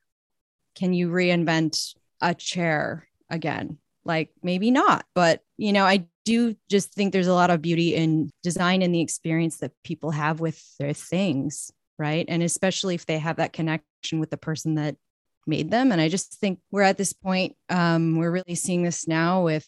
[0.76, 3.78] can you reinvent a chair again?
[4.04, 7.96] Like maybe not, but you know, I do just think there's a lot of beauty
[7.96, 12.26] in design and the experience that people have with their things, right?
[12.28, 14.98] And especially if they have that connection with the person that
[15.46, 15.94] made them.
[15.94, 19.68] And I just think we're at this point, um, we're really seeing this now with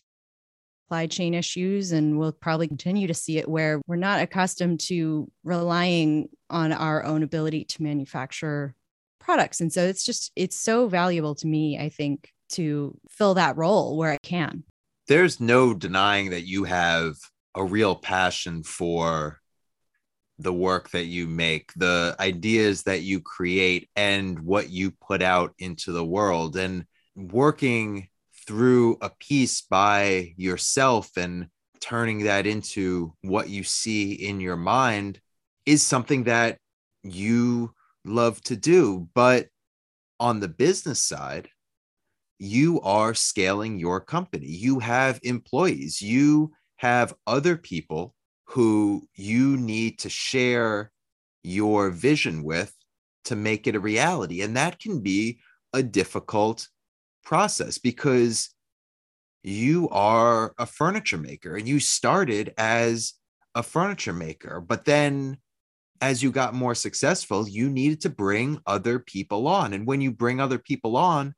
[0.90, 5.32] supply chain issues, and we'll probably continue to see it where we're not accustomed to
[5.44, 8.74] relying on our own ability to manufacture
[9.20, 9.62] products.
[9.62, 13.96] And so it's just, it's so valuable to me, I think, to fill that role
[13.98, 14.64] where I can
[15.10, 17.16] there's no denying that you have
[17.56, 19.40] a real passion for
[20.38, 25.56] the work that you make, the ideas that you create, and what you put out
[25.58, 26.56] into the world.
[26.56, 28.08] And working
[28.50, 35.22] through a piece by yourself and turning that into what you see in your mind
[35.68, 36.58] is something that
[37.04, 37.72] you
[38.04, 39.08] love to do.
[39.14, 39.50] But
[40.20, 41.50] on the business side,
[42.40, 44.48] you are scaling your company.
[44.48, 50.92] You have employees, you have other people who you need to share
[51.44, 52.74] your vision with
[53.26, 54.42] to make it a reality.
[54.42, 55.40] And that can be
[55.72, 56.68] a difficult
[57.24, 58.50] process because
[59.44, 63.14] you are a furniture maker and you started as
[63.56, 65.38] a furniture maker, but then
[66.02, 69.74] as you got more successful, you needed to bring other people on.
[69.74, 71.34] And when you bring other people on,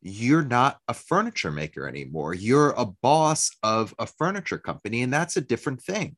[0.00, 2.34] you're not a furniture maker anymore.
[2.34, 6.16] You're a boss of a furniture company, and that's a different thing.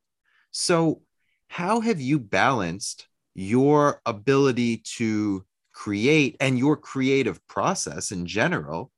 [0.51, 1.01] So,
[1.49, 5.45] how have you balanced your ability to
[5.75, 8.91] create and your creative process in general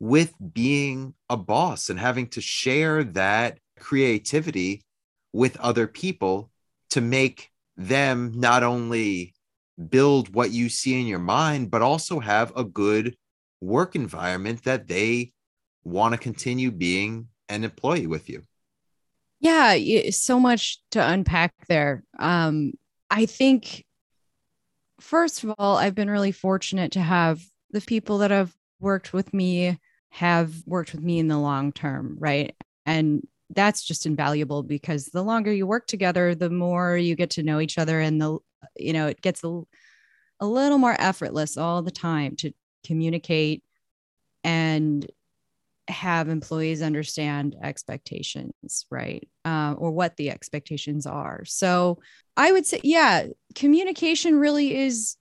[0.00, 4.82] with being a boss and having to share that creativity
[5.32, 6.50] with other people
[6.90, 9.32] to make them not only
[9.88, 13.16] build what you see in your mind, but also have a good
[13.60, 15.32] work environment that they
[15.84, 18.42] want to continue being an employee with you.
[19.40, 19.76] Yeah,
[20.10, 22.02] so much to unpack there.
[22.18, 22.72] Um,
[23.08, 23.84] I think,
[25.00, 29.32] first of all, I've been really fortunate to have the people that have worked with
[29.34, 29.78] me
[30.10, 32.56] have worked with me in the long term, right?
[32.86, 37.42] And that's just invaluable because the longer you work together, the more you get to
[37.42, 38.38] know each other and the,
[38.76, 39.60] you know, it gets a,
[40.40, 42.52] a little more effortless all the time to
[42.84, 43.62] communicate
[44.44, 45.10] and
[45.88, 49.28] have employees understand expectations, right?
[49.44, 51.44] Uh, or what the expectations are.
[51.44, 51.98] So
[52.36, 55.16] I would say, yeah, communication really is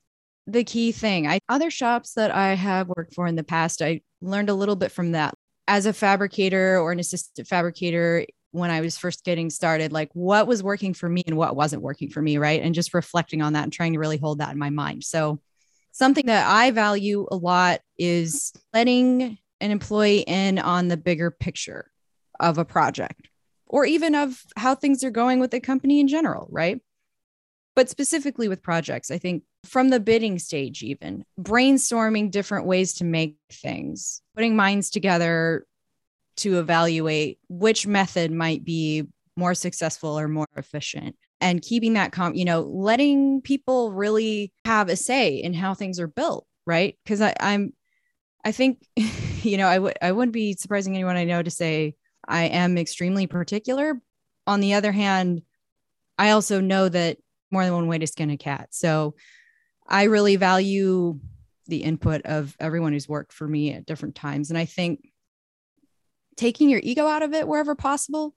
[0.45, 1.27] the key thing.
[1.27, 4.75] I other shops that I have worked for in the past, I learned a little
[4.75, 5.33] bit from that.
[5.67, 10.47] As a fabricator or an assistant fabricator, when I was first getting started, like what
[10.47, 12.61] was working for me and what wasn't working for me, right?
[12.61, 15.03] And just reflecting on that and trying to really hold that in my mind.
[15.03, 15.41] So,
[15.91, 21.91] something that I value a lot is letting an employee in on the bigger picture
[22.39, 23.29] of a project
[23.65, 26.79] or even of how things are going with the company in general, right?
[27.75, 33.03] But specifically with projects, I think from the bidding stage, even brainstorming different ways to
[33.03, 35.65] make things, putting minds together
[36.37, 39.03] to evaluate which method might be
[39.35, 44.89] more successful or more efficient and keeping that com you know letting people really have
[44.89, 47.71] a say in how things are built right because i'm
[48.43, 48.83] i think
[49.43, 51.95] you know, I would I wouldn't be surprising anyone I know to say
[52.27, 53.99] I am extremely particular.
[54.45, 55.41] On the other hand,
[56.17, 57.17] I also know that
[57.51, 58.69] more than one way to skin a cat.
[58.71, 59.15] So
[59.87, 61.19] I really value
[61.67, 64.49] the input of everyone who's worked for me at different times.
[64.49, 65.11] And I think
[66.35, 68.35] taking your ego out of it wherever possible,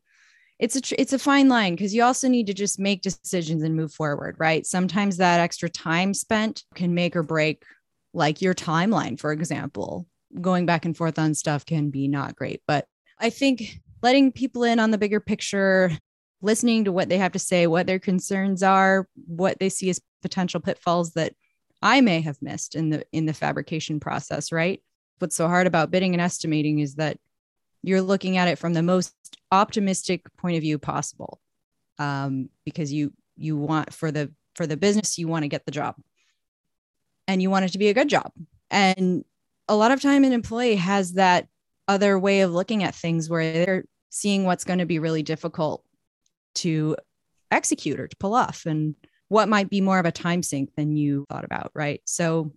[0.59, 3.77] it's a it's a fine line because you also need to just make decisions and
[3.77, 4.67] move forward, right?
[4.67, 7.65] Sometimes that extra time spent can make or break
[8.13, 10.07] like your timeline, for example
[10.41, 12.63] going back and forth on stuff can be not great.
[12.67, 12.87] But
[13.19, 15.91] I think letting people in on the bigger picture,
[16.41, 20.01] listening to what they have to say, what their concerns are, what they see as
[20.23, 21.35] potential pitfalls that
[21.83, 24.83] I may have missed in the in the fabrication process, right?
[25.19, 27.19] What's so hard about bidding and estimating is that
[27.83, 29.15] you're looking at it from the most
[29.51, 31.41] optimistic point of view possible.
[31.99, 35.73] Um, because you you want for the for the business, you want to get the
[35.73, 35.97] job.
[37.27, 38.33] And you want it to be a good job.
[38.71, 39.25] And
[39.71, 41.47] a lot of time an employee has that
[41.87, 45.85] other way of looking at things where they're seeing what's going to be really difficult
[46.57, 46.97] to
[47.53, 48.97] execute or to pull off and
[49.29, 52.01] what might be more of a time sink than you thought about right?
[52.05, 52.53] So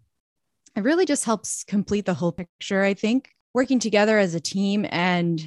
[0.75, 3.29] it really just helps complete the whole picture i think.
[3.53, 5.45] Working together as a team and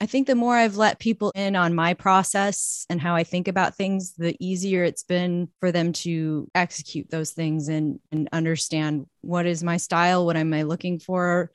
[0.00, 3.48] I think the more I've let people in on my process and how I think
[3.48, 9.06] about things, the easier it's been for them to execute those things and, and understand
[9.22, 11.50] what is my style, what am I looking for.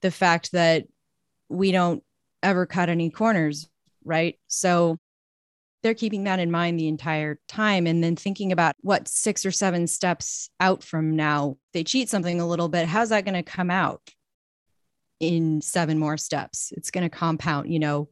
[0.00, 0.86] The fact that
[1.48, 2.04] we don't
[2.42, 3.68] ever cut any corners,
[4.04, 4.38] right?
[4.46, 4.98] So
[5.82, 9.50] they're keeping that in mind the entire time and then thinking about what six or
[9.50, 13.42] seven steps out from now they cheat something a little bit how's that going to
[13.42, 14.00] come out
[15.22, 16.72] in seven more steps.
[16.76, 18.08] It's going to compound, you know,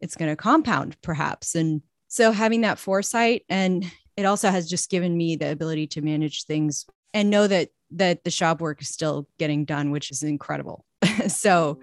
[0.00, 1.54] it's going to compound perhaps.
[1.54, 6.02] And so having that foresight and it also has just given me the ability to
[6.02, 10.22] manage things and know that that the shop work is still getting done, which is
[10.22, 10.84] incredible.
[11.28, 11.80] so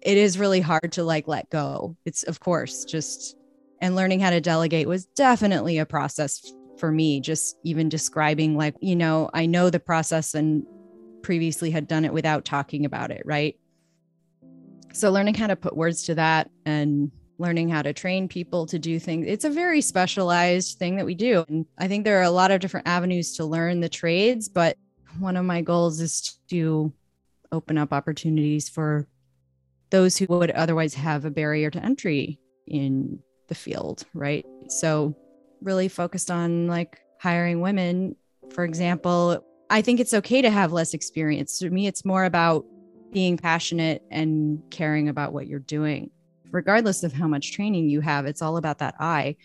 [0.00, 1.96] it is really hard to like let go.
[2.06, 3.36] It's of course just
[3.82, 8.74] and learning how to delegate was definitely a process for me just even describing like
[8.80, 10.64] you know i know the process and
[11.22, 13.56] previously had done it without talking about it right
[14.96, 18.78] so learning how to put words to that and learning how to train people to
[18.78, 21.44] do things it's a very specialized thing that we do.
[21.48, 24.76] And i think there are a lot of different avenues to learn the trades but
[25.18, 26.92] one of my goals is to
[27.52, 29.06] open up opportunities for
[29.90, 34.44] those who would otherwise have a barrier to entry in the field right?
[34.68, 35.14] So
[35.62, 38.16] really focused on like hiring women
[38.50, 39.44] for example.
[39.68, 41.58] I think it's okay to have less experience.
[41.58, 42.64] To me it's more about
[43.16, 46.10] being passionate and caring about what you're doing.
[46.50, 49.36] Regardless of how much training you have, it's all about that eye.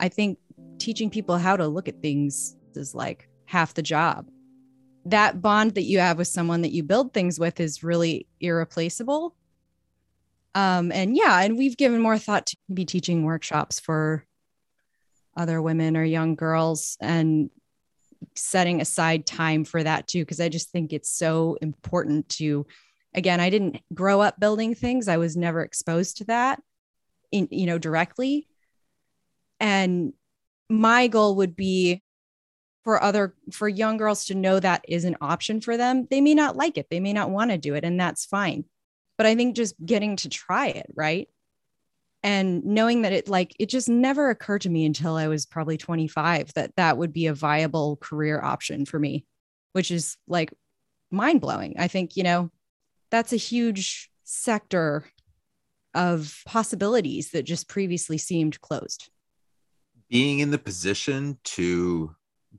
[0.00, 0.40] I think
[0.78, 4.28] teaching people how to look at things is like half the job.
[5.04, 9.36] That bond that you have with someone that you build things with is really irreplaceable.
[10.56, 14.24] Um, and yeah, and we've given more thought to be teaching workshops for
[15.36, 17.48] other women or young girls and
[18.34, 22.66] setting aside time for that too, because I just think it's so important to
[23.14, 25.08] again i didn't grow up building things.
[25.08, 26.62] I was never exposed to that
[27.32, 28.48] in you know directly.
[29.58, 30.14] And
[30.68, 32.02] my goal would be
[32.84, 36.06] for other for young girls to know that is an option for them.
[36.10, 36.86] They may not like it.
[36.90, 38.64] They may not want to do it and that's fine.
[39.18, 41.28] But i think just getting to try it right?
[42.22, 45.78] And knowing that it like it just never occurred to me until i was probably
[45.78, 49.24] 25 that that would be a viable career option for me
[49.72, 50.52] which is like
[51.10, 52.50] mind blowing i think you know
[53.10, 55.04] that's a huge sector
[55.94, 59.10] of possibilities that just previously seemed closed.
[60.08, 62.14] Being in the position to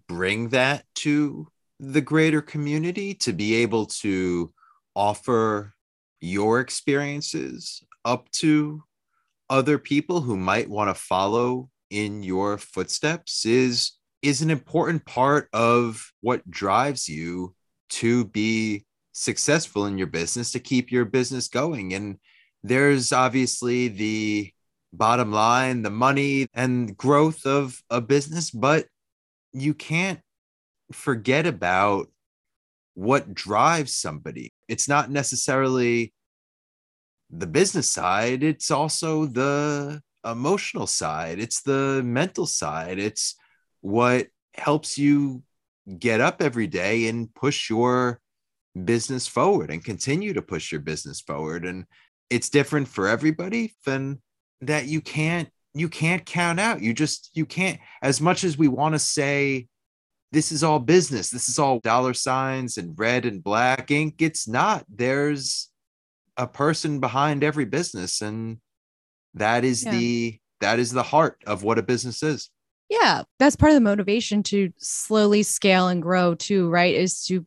[0.08, 1.47] bring that to
[1.80, 4.54] the greater community, to be able to
[4.95, 5.74] offer
[6.20, 8.84] your experiences up to
[9.49, 15.49] other people who might want to follow in your footsteps is is an important part
[15.52, 17.56] of what drives you
[17.89, 21.93] to be successful in your business to keep your business going.
[21.93, 22.18] And
[22.64, 24.51] there's obviously the
[24.93, 28.86] bottom line the money and growth of a business but
[29.53, 30.20] you can't
[30.91, 32.07] forget about
[32.93, 34.51] what drives somebody.
[34.68, 36.14] It's not necessarily
[37.30, 43.36] the business side it's also the emotional side it's the mental side it's
[43.80, 45.41] what helps you
[45.97, 48.21] get up every day and push your
[48.86, 51.86] business forward and continue to push your business forward and
[52.30, 54.22] it's different for everybody than
[54.62, 58.70] that you can't you can't count out you just you can't as much as we
[58.70, 59.68] want to say
[60.32, 64.48] this is all business this is all dollar signs and red and black ink it's
[64.48, 65.70] not there's
[66.38, 68.58] a person behind every business and
[69.34, 69.92] that is yeah.
[69.92, 72.50] the that is the heart of what a business is
[72.92, 76.94] yeah, that's part of the motivation to slowly scale and grow too, right?
[76.94, 77.46] Is to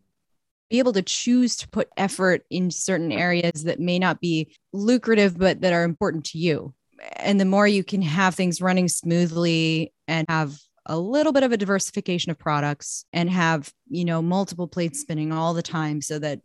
[0.70, 5.38] be able to choose to put effort in certain areas that may not be lucrative,
[5.38, 6.74] but that are important to you.
[7.16, 10.56] And the more you can have things running smoothly and have
[10.86, 15.32] a little bit of a diversification of products and have, you know, multiple plates spinning
[15.32, 16.40] all the time so that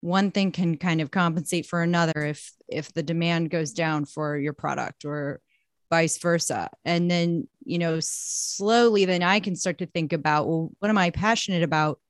[0.00, 4.36] one thing can kind of compensate for another if if the demand goes down for
[4.36, 5.40] your product or
[5.90, 6.68] vice versa.
[6.84, 10.98] And then, you know, slowly then I can start to think about, well, what am
[10.98, 12.00] I passionate about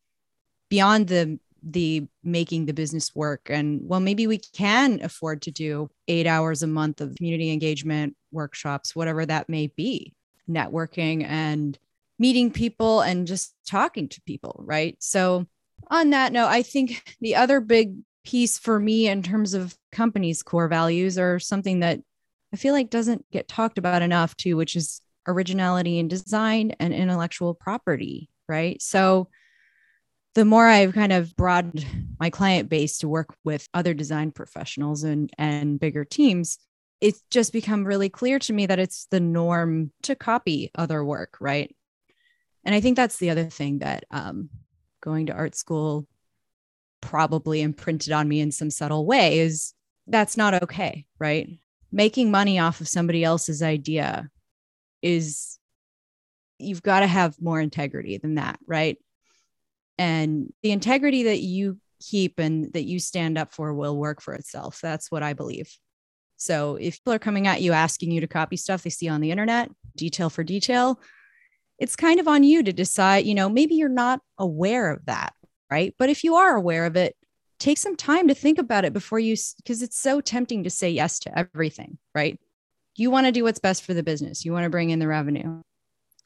[0.69, 1.39] beyond the
[1.69, 3.49] the making the business work.
[3.51, 8.17] And well maybe we can afford to do 8 hours a month of community engagement
[8.31, 10.15] workshops whatever that may be.
[10.49, 11.77] Networking and
[12.19, 14.97] meeting people and just talking to people right?
[15.01, 15.47] So
[15.89, 17.95] on that note i think the other big
[18.25, 22.01] piece for me in terms of companies core values are something that
[22.53, 26.93] I feel like doesn't get talked about enough too, which is originality in design and
[26.93, 28.81] intellectual property, right?
[28.81, 29.29] So
[30.37, 31.85] the more I've kind of broadened
[32.21, 36.59] my client base to work with other design professionals and and bigger teams,
[37.01, 41.39] it's just become really clear to me that it's the norm to copy other work,
[41.41, 41.75] right?
[42.65, 44.51] And I think that's the other thing that um,
[45.01, 46.07] going to art school
[47.01, 49.75] probably imprinted on me in some subtle way is
[50.07, 51.59] that's not okay, right?
[51.93, 54.29] making money off of somebody else's idea
[55.03, 55.59] is
[56.59, 58.99] you've got to have more integrity than that, right?
[59.99, 64.35] And the integrity that you keep and that you stand up for will work for
[64.35, 64.81] itself.
[64.83, 65.75] That's what I believe.
[66.37, 69.23] So if people are coming at you asking you to copy stuff they see on
[69.23, 71.01] the internet, detail for detail,
[71.79, 75.33] it's kind of on you to decide, you know, maybe you're not aware of that,
[75.71, 75.95] right?
[75.99, 77.17] But if you are aware of it,
[77.59, 80.91] take some time to think about it before you because it's so tempting to say
[80.91, 82.39] yes to everything right
[82.97, 85.07] you want to do what's best for the business you want to bring in the
[85.07, 85.61] revenue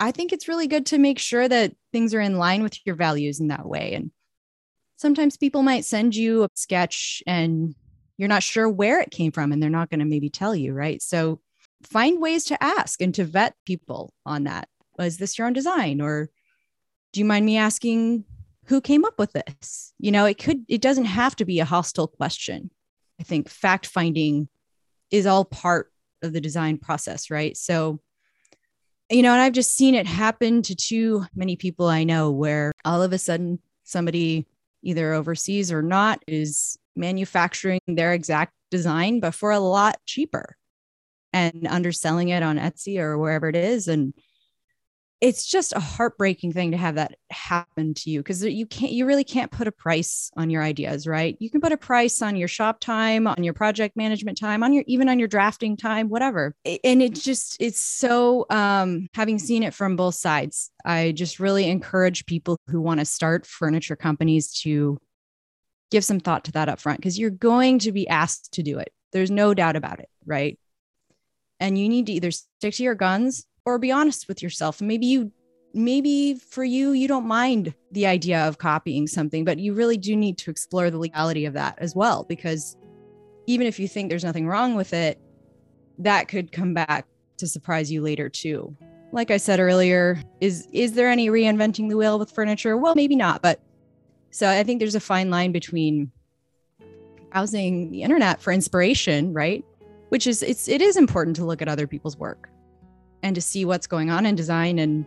[0.01, 2.95] i think it's really good to make sure that things are in line with your
[2.95, 3.95] values in that way.
[3.95, 4.11] And
[4.97, 7.75] sometimes people might send you a sketch and
[8.17, 10.73] you're not sure where it came from and they're not going to maybe tell you
[10.73, 11.01] right?
[11.03, 11.41] So
[11.83, 14.69] find ways to ask and to vet people on that.
[14.99, 16.01] Was this your own design?
[16.01, 16.29] Or
[17.13, 18.25] do you mind me asking
[18.67, 19.93] who came up with this?
[19.99, 22.71] You know it could it doesn't have to be a hostile question.
[23.19, 24.49] I think fact finding
[25.11, 25.91] is all part
[26.23, 27.57] of the design process right?
[27.57, 28.01] So
[29.11, 32.73] you know and i've just seen it happen to too many people i know where
[32.85, 34.47] all of a sudden somebody
[34.83, 40.57] either overseas or not is manufacturing their exact design but for a lot cheaper
[41.33, 43.89] and underselling it on etsy or wherever it is.
[43.89, 44.15] And
[45.21, 49.05] it's just a heartbreaking thing to have that happen to you because you can't you
[49.05, 51.37] really can't put a price on your ideas right?
[51.41, 54.73] You can put a price on your shop time on your project management time on
[54.73, 56.55] your even on your drafting time whatever.
[56.85, 61.69] And it just it's so um having seen it from both sides i just really
[61.69, 64.99] encourage people who want to start furniture companies to
[65.91, 68.79] give some thought to that up front because you're going to be asked to do
[68.79, 68.93] it.
[69.13, 70.59] There's no doubt about it right?
[71.59, 74.81] And you need to either stick to your guns or be honest with yourself.
[74.81, 75.33] Maybe you
[75.73, 80.17] maybe for you you don't mind the idea of copying something, but you really do
[80.17, 82.77] need to explore the legality of that as well because
[83.47, 85.21] even if you think there's nothing wrong with it,
[85.99, 87.07] that could come back
[87.39, 88.77] to surprise you later too.
[89.13, 92.77] Like I said earlier, is is there any reinventing the wheel with furniture?
[92.77, 93.61] Well, maybe not, but
[94.31, 96.13] so I think there's a fine line between
[97.33, 99.65] browsing the internet for inspiration, right?
[100.11, 102.51] which is it's it is important to look at other people's work
[103.23, 105.07] and to see what's going on in design and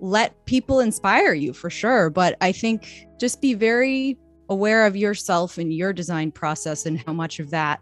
[0.00, 2.10] let people inspire you for sure.
[2.10, 7.12] But I think just be very aware of yourself and your design process and how
[7.12, 7.80] much of that,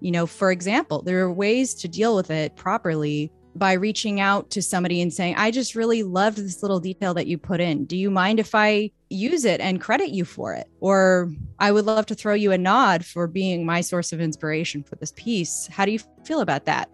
[0.00, 4.50] you know, for example, there are ways to deal with it properly by reaching out
[4.50, 7.86] to somebody and saying, I just really loved this little detail that you put in.
[7.86, 10.68] Do you mind if I use it and credit you for it?
[10.80, 14.84] Or I would love to throw you a nod for being my source of inspiration
[14.84, 15.66] for this piece.
[15.66, 16.88] How do you feel about that?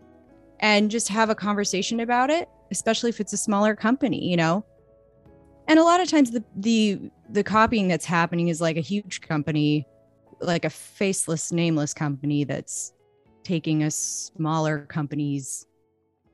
[0.60, 4.64] And just have a conversation about it especially if it's a smaller company, you know?
[5.68, 7.00] And a lot of times the the
[7.30, 9.86] the copying that's happening is like a huge company,
[10.40, 12.92] like a faceless, nameless company that's
[13.44, 15.66] taking a smaller company's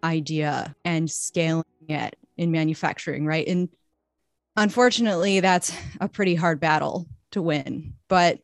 [0.03, 3.47] idea and scaling it in manufacturing, right?
[3.47, 3.69] And
[4.57, 7.95] unfortunately, that's a pretty hard battle to win.
[8.09, 8.41] But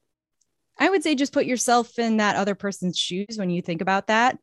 [0.78, 4.06] I would say just put yourself in that other person's shoes when you think about
[4.08, 4.38] that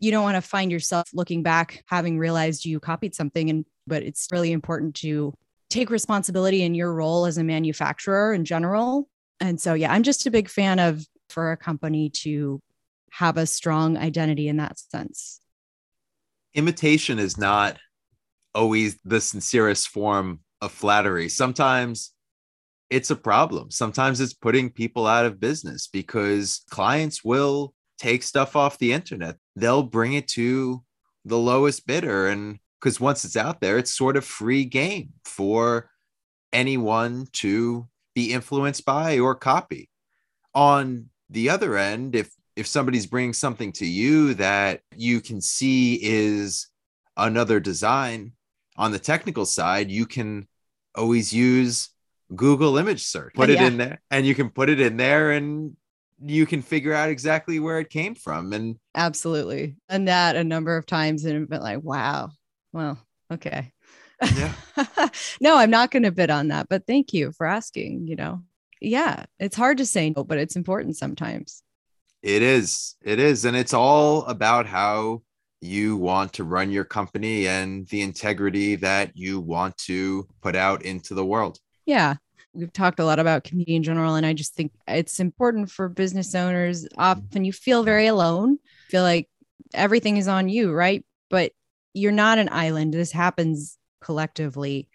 [0.00, 4.02] you don't want to find yourself looking back having realized you copied something and but
[4.02, 5.32] it's really important to
[5.70, 9.08] take responsibility in your role as a manufacturer in general.
[9.40, 12.60] And so yeah i'm just a big fan of for a company to
[13.10, 15.40] have a strong identity in that sense.
[16.54, 17.78] Imitation is not
[18.54, 21.28] always the sincerest form of flattery.
[21.28, 22.12] Sometimes
[22.90, 23.70] it's a problem.
[23.70, 29.36] Sometimes it's putting people out of business because clients will take stuff off the internet.
[29.58, 30.82] They'll bring it to
[31.24, 32.28] the lowest bidder.
[32.28, 35.90] And because once it's out there, it's sort of free game for
[36.52, 39.90] anyone to be influenced by or copy.
[40.54, 45.94] On the other end, if if somebody's bringing something to you that you can see
[46.02, 46.66] is
[47.16, 48.32] another design
[48.76, 50.48] on the technical side, you can
[50.96, 51.90] always use
[52.34, 55.30] Google image search, put oh, it in there, and you can put it in there
[55.30, 55.76] and
[56.24, 58.52] you can figure out exactly where it came from.
[58.52, 59.76] And absolutely.
[59.88, 62.30] And that a number of times and been like, wow,
[62.72, 62.98] well,
[63.32, 63.72] okay.
[64.36, 64.52] Yeah.
[65.40, 68.06] no, I'm not going to bid on that, but thank you for asking.
[68.08, 68.42] You know,
[68.80, 71.62] yeah, it's hard to say no, but it's important sometimes.
[72.22, 72.96] It is.
[73.02, 73.44] It is.
[73.44, 75.22] And it's all about how
[75.60, 80.82] you want to run your company and the integrity that you want to put out
[80.82, 81.58] into the world.
[81.86, 82.16] Yeah
[82.58, 85.88] we've talked a lot about community in general and i just think it's important for
[85.88, 86.86] business owners.
[86.96, 89.28] Often you feel very alone feel like
[89.74, 91.04] everything is on you right?
[91.30, 91.52] But
[91.94, 92.94] you're not an island.
[92.94, 94.88] This happens collectively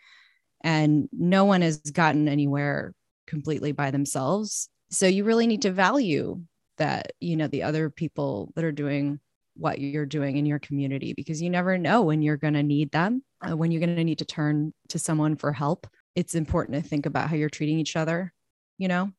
[0.61, 2.93] and no one has gotten anywhere
[3.27, 4.69] completely by themselves.
[4.89, 6.41] So you really need to value
[6.77, 9.19] that you know the other people that are doing
[9.55, 12.91] what you're doing in your community because you never know when you're going to need
[12.91, 15.85] them uh, when you're going to need to turn to someone for help
[16.15, 18.33] it's important to think about how you're treating each other
[18.77, 19.11] you know?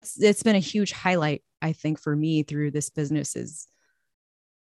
[0.00, 3.68] It's, it's been a huge highlight i think for me through this business is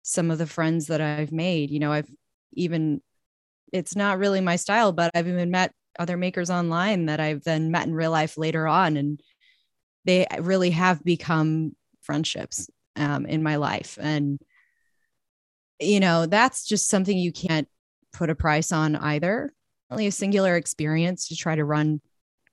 [0.03, 2.09] some of the friends that i've made you know i've
[2.53, 3.03] even
[3.73, 7.71] it's not really my style but i've even met other makers online that i've then
[7.71, 9.21] met in real life later on and
[10.07, 13.99] they really have become friendships um, in my life.
[14.01, 14.41] And
[15.79, 17.69] you know that's just something you can't
[18.15, 19.53] put a price on either
[19.91, 22.01] a singular experience to try to run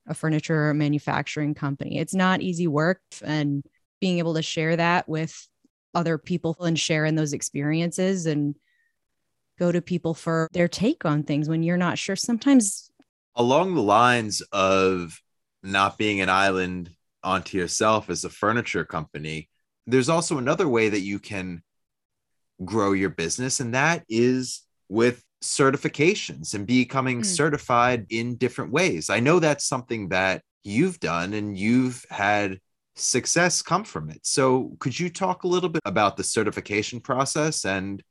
[0.06, 1.98] a furniture manufacturing company.
[1.98, 3.64] It's not easy work and
[4.00, 5.48] being able to share that with
[5.94, 8.54] other people and share in those experiences and
[9.58, 12.16] go to people for their take on things when you're not sure.
[12.16, 12.90] Sometimes
[13.34, 15.20] along the lines of
[15.62, 16.90] not being an island
[17.22, 19.48] onto yourself as a furniture company,
[19.86, 21.62] there's also another way that you can
[22.64, 27.24] grow your business, and that is with certifications and becoming mm.
[27.24, 29.10] certified in different ways.
[29.10, 32.58] I know that's something that you've done and you've had
[32.96, 34.20] success come from it.
[34.22, 38.02] So, could you talk a little bit about the certification process and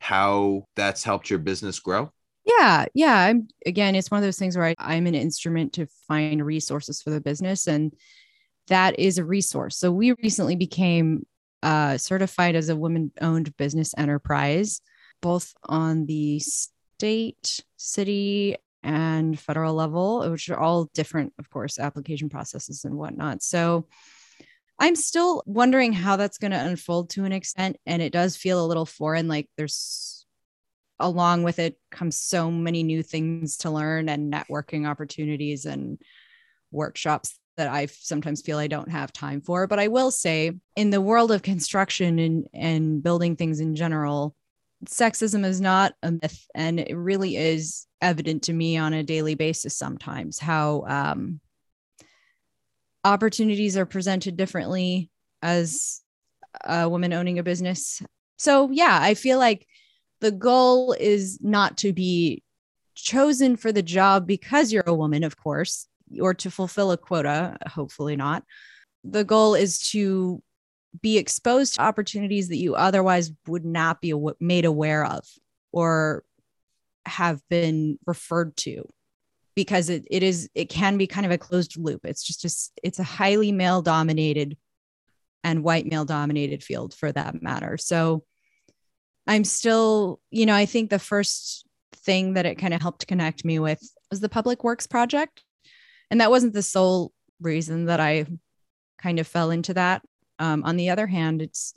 [0.00, 2.10] how that's helped your business grow?
[2.44, 3.14] Yeah, yeah.
[3.14, 7.00] I'm again, it's one of those things where I, I'm an instrument to find resources
[7.02, 7.92] for the business, and
[8.68, 9.76] that is a resource.
[9.76, 11.26] So, we recently became
[11.62, 14.80] uh, certified as a women owned business enterprise,
[15.20, 16.40] both on the
[17.00, 23.42] state, city, and federal level, which are all different, of course, application processes and whatnot.
[23.42, 23.86] So
[24.78, 27.78] I'm still wondering how that's going to unfold to an extent.
[27.86, 29.28] And it does feel a little foreign.
[29.28, 30.26] Like there's,
[30.98, 35.98] along with it, comes so many new things to learn and networking opportunities and
[36.70, 39.66] workshops that I sometimes feel I don't have time for.
[39.66, 44.34] But I will say, in the world of construction and, and building things in general,
[44.86, 49.34] sexism is not a myth and it really is evident to me on a daily
[49.34, 51.40] basis sometimes how um,
[53.04, 55.10] opportunities are presented differently
[55.42, 56.02] as
[56.64, 58.02] a woman owning a business.
[58.38, 59.66] So, yeah, I feel like
[60.20, 62.42] the goal is not to be
[62.94, 65.86] chosen for the job because you're a woman, of course,
[66.20, 68.44] or to fulfill a quota, hopefully not.
[69.04, 70.42] The goal is to
[71.00, 75.24] be exposed to opportunities that you otherwise would not be made aware of
[75.72, 76.24] or
[77.06, 78.88] have been referred to.
[79.56, 82.04] Because it, it is it can be kind of a closed loop.
[82.04, 84.56] It's just just it's a highly male dominated
[85.42, 87.76] and white male dominated field for that matter.
[87.76, 88.24] So
[89.26, 93.44] i'm still you know i think the first thing that it kind of helped connect
[93.44, 93.80] me with
[94.10, 95.42] was the public works project.
[96.10, 98.26] And that wasn't the sole reason that i
[98.98, 100.02] kind of fell into that
[100.40, 101.72] um, on the other hand it's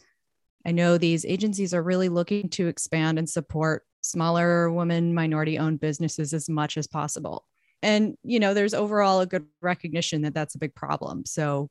[0.66, 5.80] i know these agencies are really looking to expand and support smaller women minority owned
[5.80, 7.45] businesses as much as possible.
[7.82, 11.26] And you know there's overall a good recognition that that's a big problem.
[11.26, 11.70] So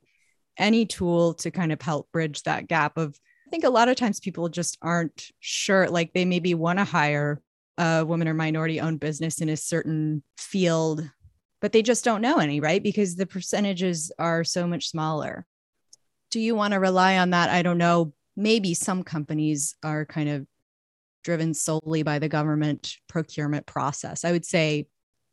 [0.58, 3.96] any tool to kind of help bridge that gap of i think a lot of
[3.96, 7.40] times people just aren't sure like they maybe want to hire
[7.78, 11.08] a woman or minority owned business in a certain field
[11.62, 12.82] but they just don't know any right?
[12.82, 15.46] Because the percentages are so much smaller
[16.32, 20.28] do you want to rely on that i don't know maybe some companies are kind
[20.28, 20.46] of
[21.22, 24.86] driven solely by the government procurement process i would say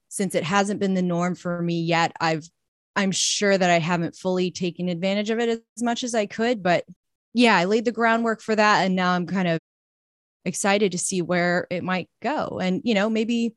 [0.10, 2.48] since it hasn't been the norm for me yet i've
[2.96, 6.62] i'm sure that i haven't fully taken advantage of it as much as i could
[6.62, 6.86] but
[7.34, 9.60] yeah i laid the groundwork for that and now i'm kind of
[10.46, 12.60] excited to see where it might go.
[12.62, 13.56] And, you know, maybe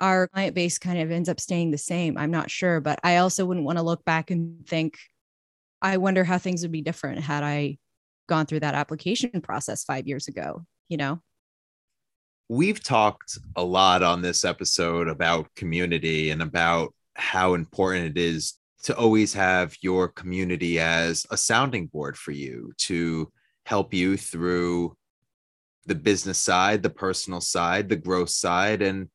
[0.00, 2.16] our client base kind of ends up staying the same.
[2.16, 4.98] I'm not sure, but I also wouldn't want to look back and think,
[5.82, 7.78] I wonder how things would be different had I
[8.28, 11.20] gone through that application process five years ago, you know?
[12.48, 18.54] We've talked a lot on this episode about community and about how important it is
[18.84, 23.30] to always have your community as a sounding board for you to
[23.66, 24.96] help you through
[25.86, 29.08] the business side, the personal side, the growth side, and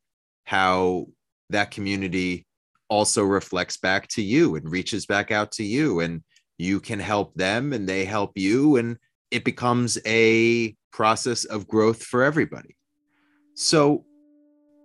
[0.46, 1.08] how
[1.50, 2.46] that community
[2.90, 6.00] also reflects back to you and reaches back out to you.
[6.00, 6.24] And
[6.58, 8.78] you can help them and they help you.
[8.78, 8.98] And
[9.32, 12.76] it becomes a process of growth for everybody.
[13.56, 14.06] So,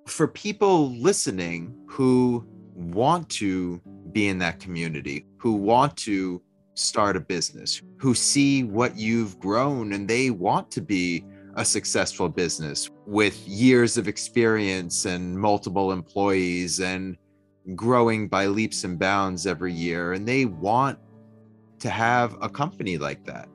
[0.07, 2.45] for people listening who
[2.75, 3.81] want to
[4.13, 6.43] be in that community, who want to
[6.75, 12.29] start a business, who see what you've grown and they want to be a successful
[12.29, 17.17] business with years of experience and multiple employees and
[17.75, 20.13] growing by leaps and bounds every year.
[20.15, 20.99] And they want
[21.81, 23.49] to have a company like that.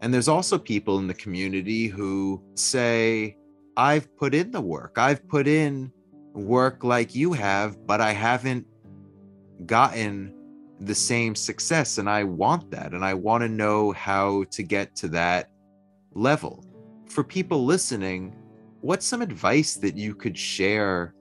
[0.00, 3.36] And there's also people in the community who say,
[3.76, 5.92] I've put in the work, I've put in
[6.34, 8.66] work like you have, but I haven't
[9.66, 10.34] gotten
[10.80, 11.98] the same success.
[11.98, 12.92] And I want that.
[12.94, 15.50] And I want to know how to get to that
[16.14, 16.64] level
[17.10, 18.34] for people listening,
[18.80, 21.14] what's some advice that you could share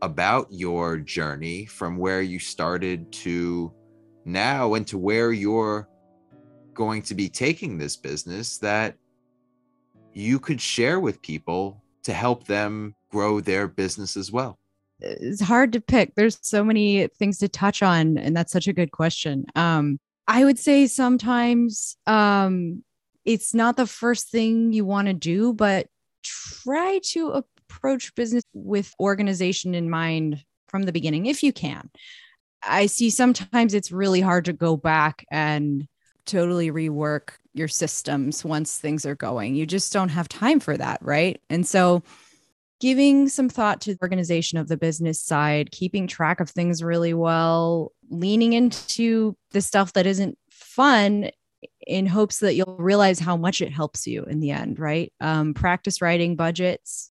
[0.00, 3.72] about your journey from where you started to
[4.28, 5.88] now and to where you're
[6.74, 8.96] going to be taking this business that
[10.12, 14.58] you could share with people to help them grow their business as well?
[15.00, 16.14] It's hard to pick.
[16.14, 19.46] There's so many things to touch on, and that's such a good question.
[19.54, 22.82] Um, I would say sometimes um,
[23.24, 25.86] it's not the first thing you want to do, but
[26.22, 31.90] try to approach business with organization in mind from the beginning if you can.
[32.62, 35.86] I see sometimes it's really hard to go back and
[36.26, 39.54] totally rework your systems once things are going.
[39.54, 41.40] You just don't have time for that, right?
[41.50, 42.02] And so
[42.80, 47.14] giving some thought to the organization of the business side, keeping track of things really
[47.14, 51.30] well, leaning into the stuff that isn't fun
[51.86, 55.12] in hopes that you'll realize how much it helps you in the end, right?
[55.20, 57.10] Um, practice writing budgets,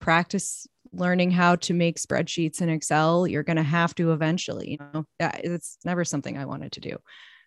[0.00, 0.66] practice
[0.98, 3.26] learning how to make spreadsheets in Excel.
[3.26, 6.96] You're going to have to eventually, you know, it's never something I wanted to do.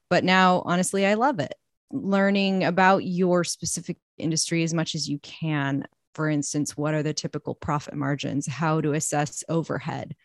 [0.10, 1.54] But now, honestly, I love it.
[1.92, 5.86] Learning about your specific industry as much as you can.
[6.16, 8.48] For instance, what are the typical profit margins?
[8.48, 10.16] How to assess overhead?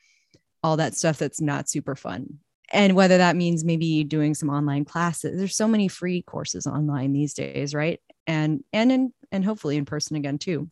[0.62, 2.40] All that stuff that's not super fun
[2.72, 7.12] and whether that means maybe doing some online classes there's so many free courses online
[7.12, 10.70] these days right and and in, and hopefully in person again too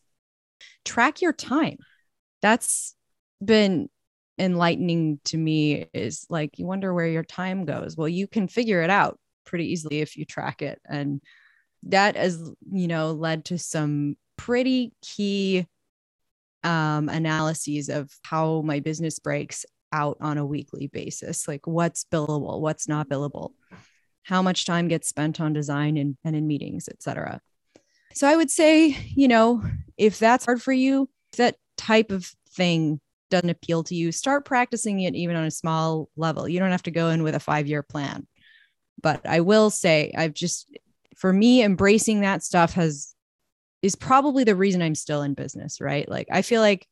[0.84, 1.78] track your time
[2.44, 2.94] that's
[3.42, 3.88] been
[4.38, 8.82] enlightening to me is like you wonder where your time goes well you can figure
[8.82, 11.20] it out pretty easily if you track it and
[11.84, 15.66] that has you know led to some pretty key
[16.64, 22.60] um, analyses of how my business breaks out on a weekly basis like what's billable
[22.60, 23.52] what's not billable
[24.24, 27.40] how much time gets spent on design and, and in meetings, etc.
[28.14, 29.62] So I would say, you know,
[29.96, 35.00] if that's hard for you, that type of thing doesn't appeal to you, start practicing
[35.00, 36.48] it even on a small level.
[36.48, 38.26] You don't have to go in with a five year plan.
[39.02, 40.74] But I will say, I've just,
[41.16, 43.14] for me, embracing that stuff has,
[43.82, 46.08] is probably the reason I'm still in business, right?
[46.08, 46.86] Like, I feel like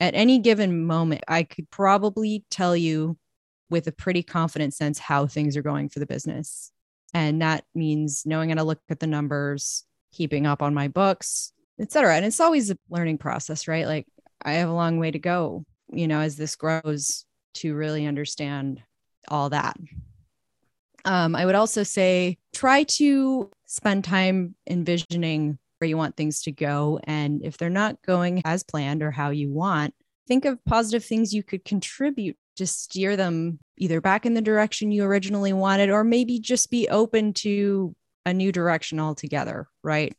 [0.00, 3.16] at any given moment, I could probably tell you
[3.70, 6.72] with a pretty confident sense how things are going for the business.
[7.14, 11.52] And that means knowing how to look at the numbers, keeping up on my books,
[11.80, 12.16] et cetera.
[12.16, 13.86] And it's always a learning process, right?
[13.86, 14.06] Like
[14.42, 18.82] I have a long way to go, you know, as this grows to really understand
[19.28, 19.76] all that.
[21.04, 26.52] Um, I would also say try to spend time envisioning where you want things to
[26.52, 27.00] go.
[27.04, 29.94] And if they're not going as planned or how you want,
[30.26, 34.92] think of positive things you could contribute to steer them either back in the direction
[34.92, 37.94] you originally wanted, or maybe just be open to
[38.24, 40.16] a new direction altogether, right?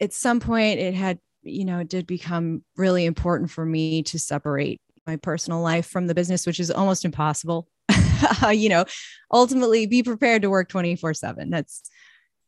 [0.00, 4.18] At some point, it had, you know, it did become really important for me to
[4.18, 7.68] separate my personal life from the business, which is almost impossible.
[8.50, 8.84] you know,
[9.32, 11.50] ultimately be prepared to work 24 7.
[11.50, 11.82] That's,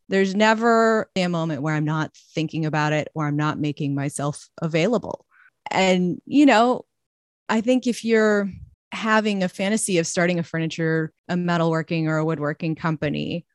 [0.08, 4.48] there's never a moment where I'm not thinking about it or I'm not making myself
[4.60, 5.26] available.
[5.70, 6.84] And, you know,
[7.48, 8.50] I think if you're
[8.92, 13.46] having a fantasy of starting a furniture, a metalworking, or a woodworking company,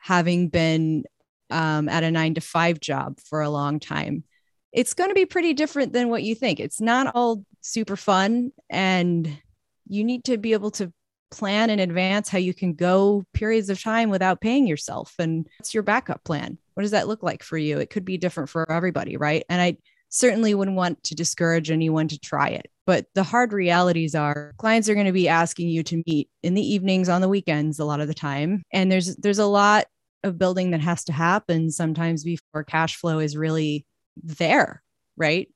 [0.00, 1.04] having been
[1.50, 4.24] um, at a nine to five job for a long time,
[4.72, 6.60] it's going to be pretty different than what you think.
[6.60, 9.38] It's not all super fun, and
[9.86, 10.92] you need to be able to
[11.30, 15.14] plan in advance how you can go periods of time without paying yourself.
[15.18, 16.58] And what's your backup plan?
[16.74, 17.78] What does that look like for you?
[17.78, 19.44] It could be different for everybody, right?
[19.48, 19.78] And I
[20.10, 22.70] certainly wouldn't want to discourage anyone to try it.
[22.86, 26.54] But the hard realities are clients are going to be asking you to meet in
[26.54, 28.62] the evenings on the weekends a lot of the time.
[28.72, 29.86] And there's there's a lot
[30.24, 33.86] of building that has to happen sometimes before cash flow is really
[34.22, 34.82] there,
[35.16, 35.48] right?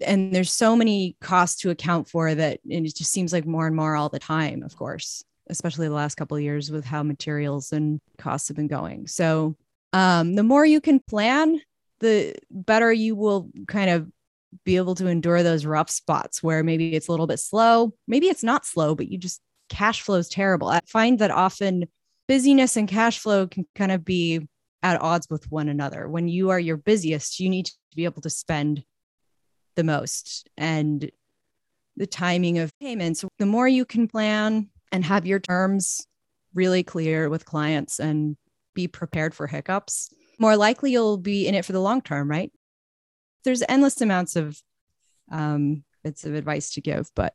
[0.00, 3.66] And there's so many costs to account for that and it just seems like more
[3.66, 7.02] and more all the time, of course, especially the last couple of years with how
[7.02, 9.06] materials and costs have been going.
[9.06, 9.56] So
[9.92, 11.60] um, the more you can plan,
[11.98, 14.08] the better you will kind of
[14.64, 17.92] be able to endure those rough spots where maybe it's a little bit slow.
[18.06, 20.68] Maybe it's not slow, but you just cash flow is terrible.
[20.68, 21.84] I find that often
[22.30, 24.46] busyness and cash flow can kind of be
[24.84, 26.08] at odds with one another.
[26.08, 28.84] When you are your busiest, you need to be able to spend
[29.74, 31.10] the most and
[31.96, 33.24] the timing of payments.
[33.40, 36.06] The more you can plan and have your terms
[36.54, 38.36] really clear with clients and
[38.76, 42.52] be prepared for hiccups, more likely you'll be in it for the long term, right?
[43.42, 44.56] There's endless amounts of
[45.32, 47.34] um, bits of advice to give, but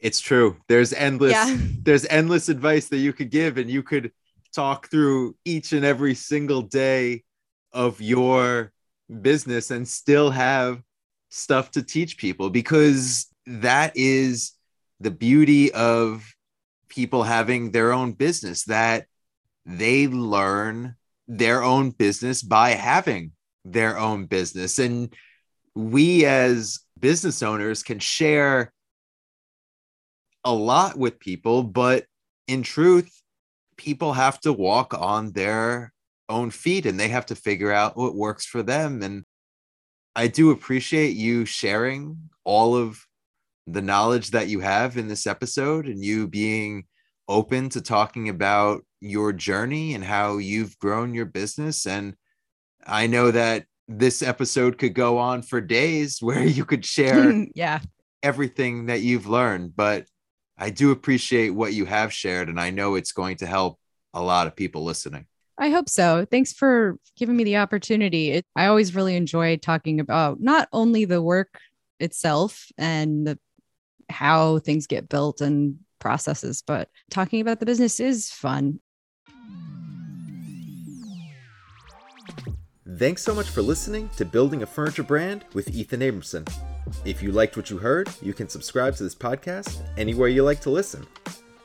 [0.00, 0.56] it's true.
[0.68, 1.56] There's endless yeah.
[1.82, 4.12] there's endless advice that you could give and you could
[4.54, 7.24] talk through each and every single day
[7.72, 8.72] of your
[9.20, 10.82] business and still have
[11.28, 14.52] stuff to teach people because that is
[15.00, 16.34] the beauty of
[16.88, 19.06] people having their own business that
[19.66, 20.96] they learn
[21.28, 23.32] their own business by having
[23.64, 24.78] their own business.
[24.78, 25.12] And
[25.74, 28.72] we as business owners can share
[30.46, 32.04] a lot with people, but
[32.46, 33.10] in truth,
[33.76, 35.92] people have to walk on their
[36.28, 39.02] own feet and they have to figure out what works for them.
[39.02, 39.24] And
[40.14, 43.04] I do appreciate you sharing all of
[43.66, 46.84] the knowledge that you have in this episode and you being
[47.28, 51.86] open to talking about your journey and how you've grown your business.
[51.86, 52.14] And
[52.86, 57.80] I know that this episode could go on for days where you could share yeah
[58.22, 60.04] everything that you've learned but
[60.58, 63.78] i do appreciate what you have shared and i know it's going to help
[64.16, 65.26] a lot of people listening.
[65.58, 66.26] I hope so.
[66.30, 68.30] Thanks for giving me the opportunity.
[68.30, 71.60] It, i always really enjoy talking about not only the work
[72.00, 73.38] itself and the
[74.08, 78.78] how things get built and processes but talking about the business is fun
[82.94, 86.48] Thanks so much for listening to Building a Furniture Brand with Ethan Abramson.
[87.04, 90.60] If you liked what you heard, you can subscribe to this podcast anywhere you like
[90.60, 91.04] to listen.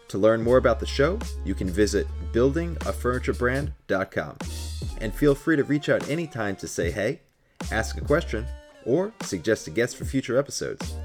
[0.08, 4.38] To learn more about the show, you can visit buildingafurniturebrand.com.
[5.00, 7.22] And feel free to reach out anytime to say hey,
[7.72, 8.48] ask a question,
[8.88, 10.96] or suggest a guest for future episodes.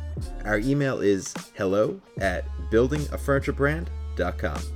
[0.47, 4.76] Our email is hello at buildingafurniturebrand.com.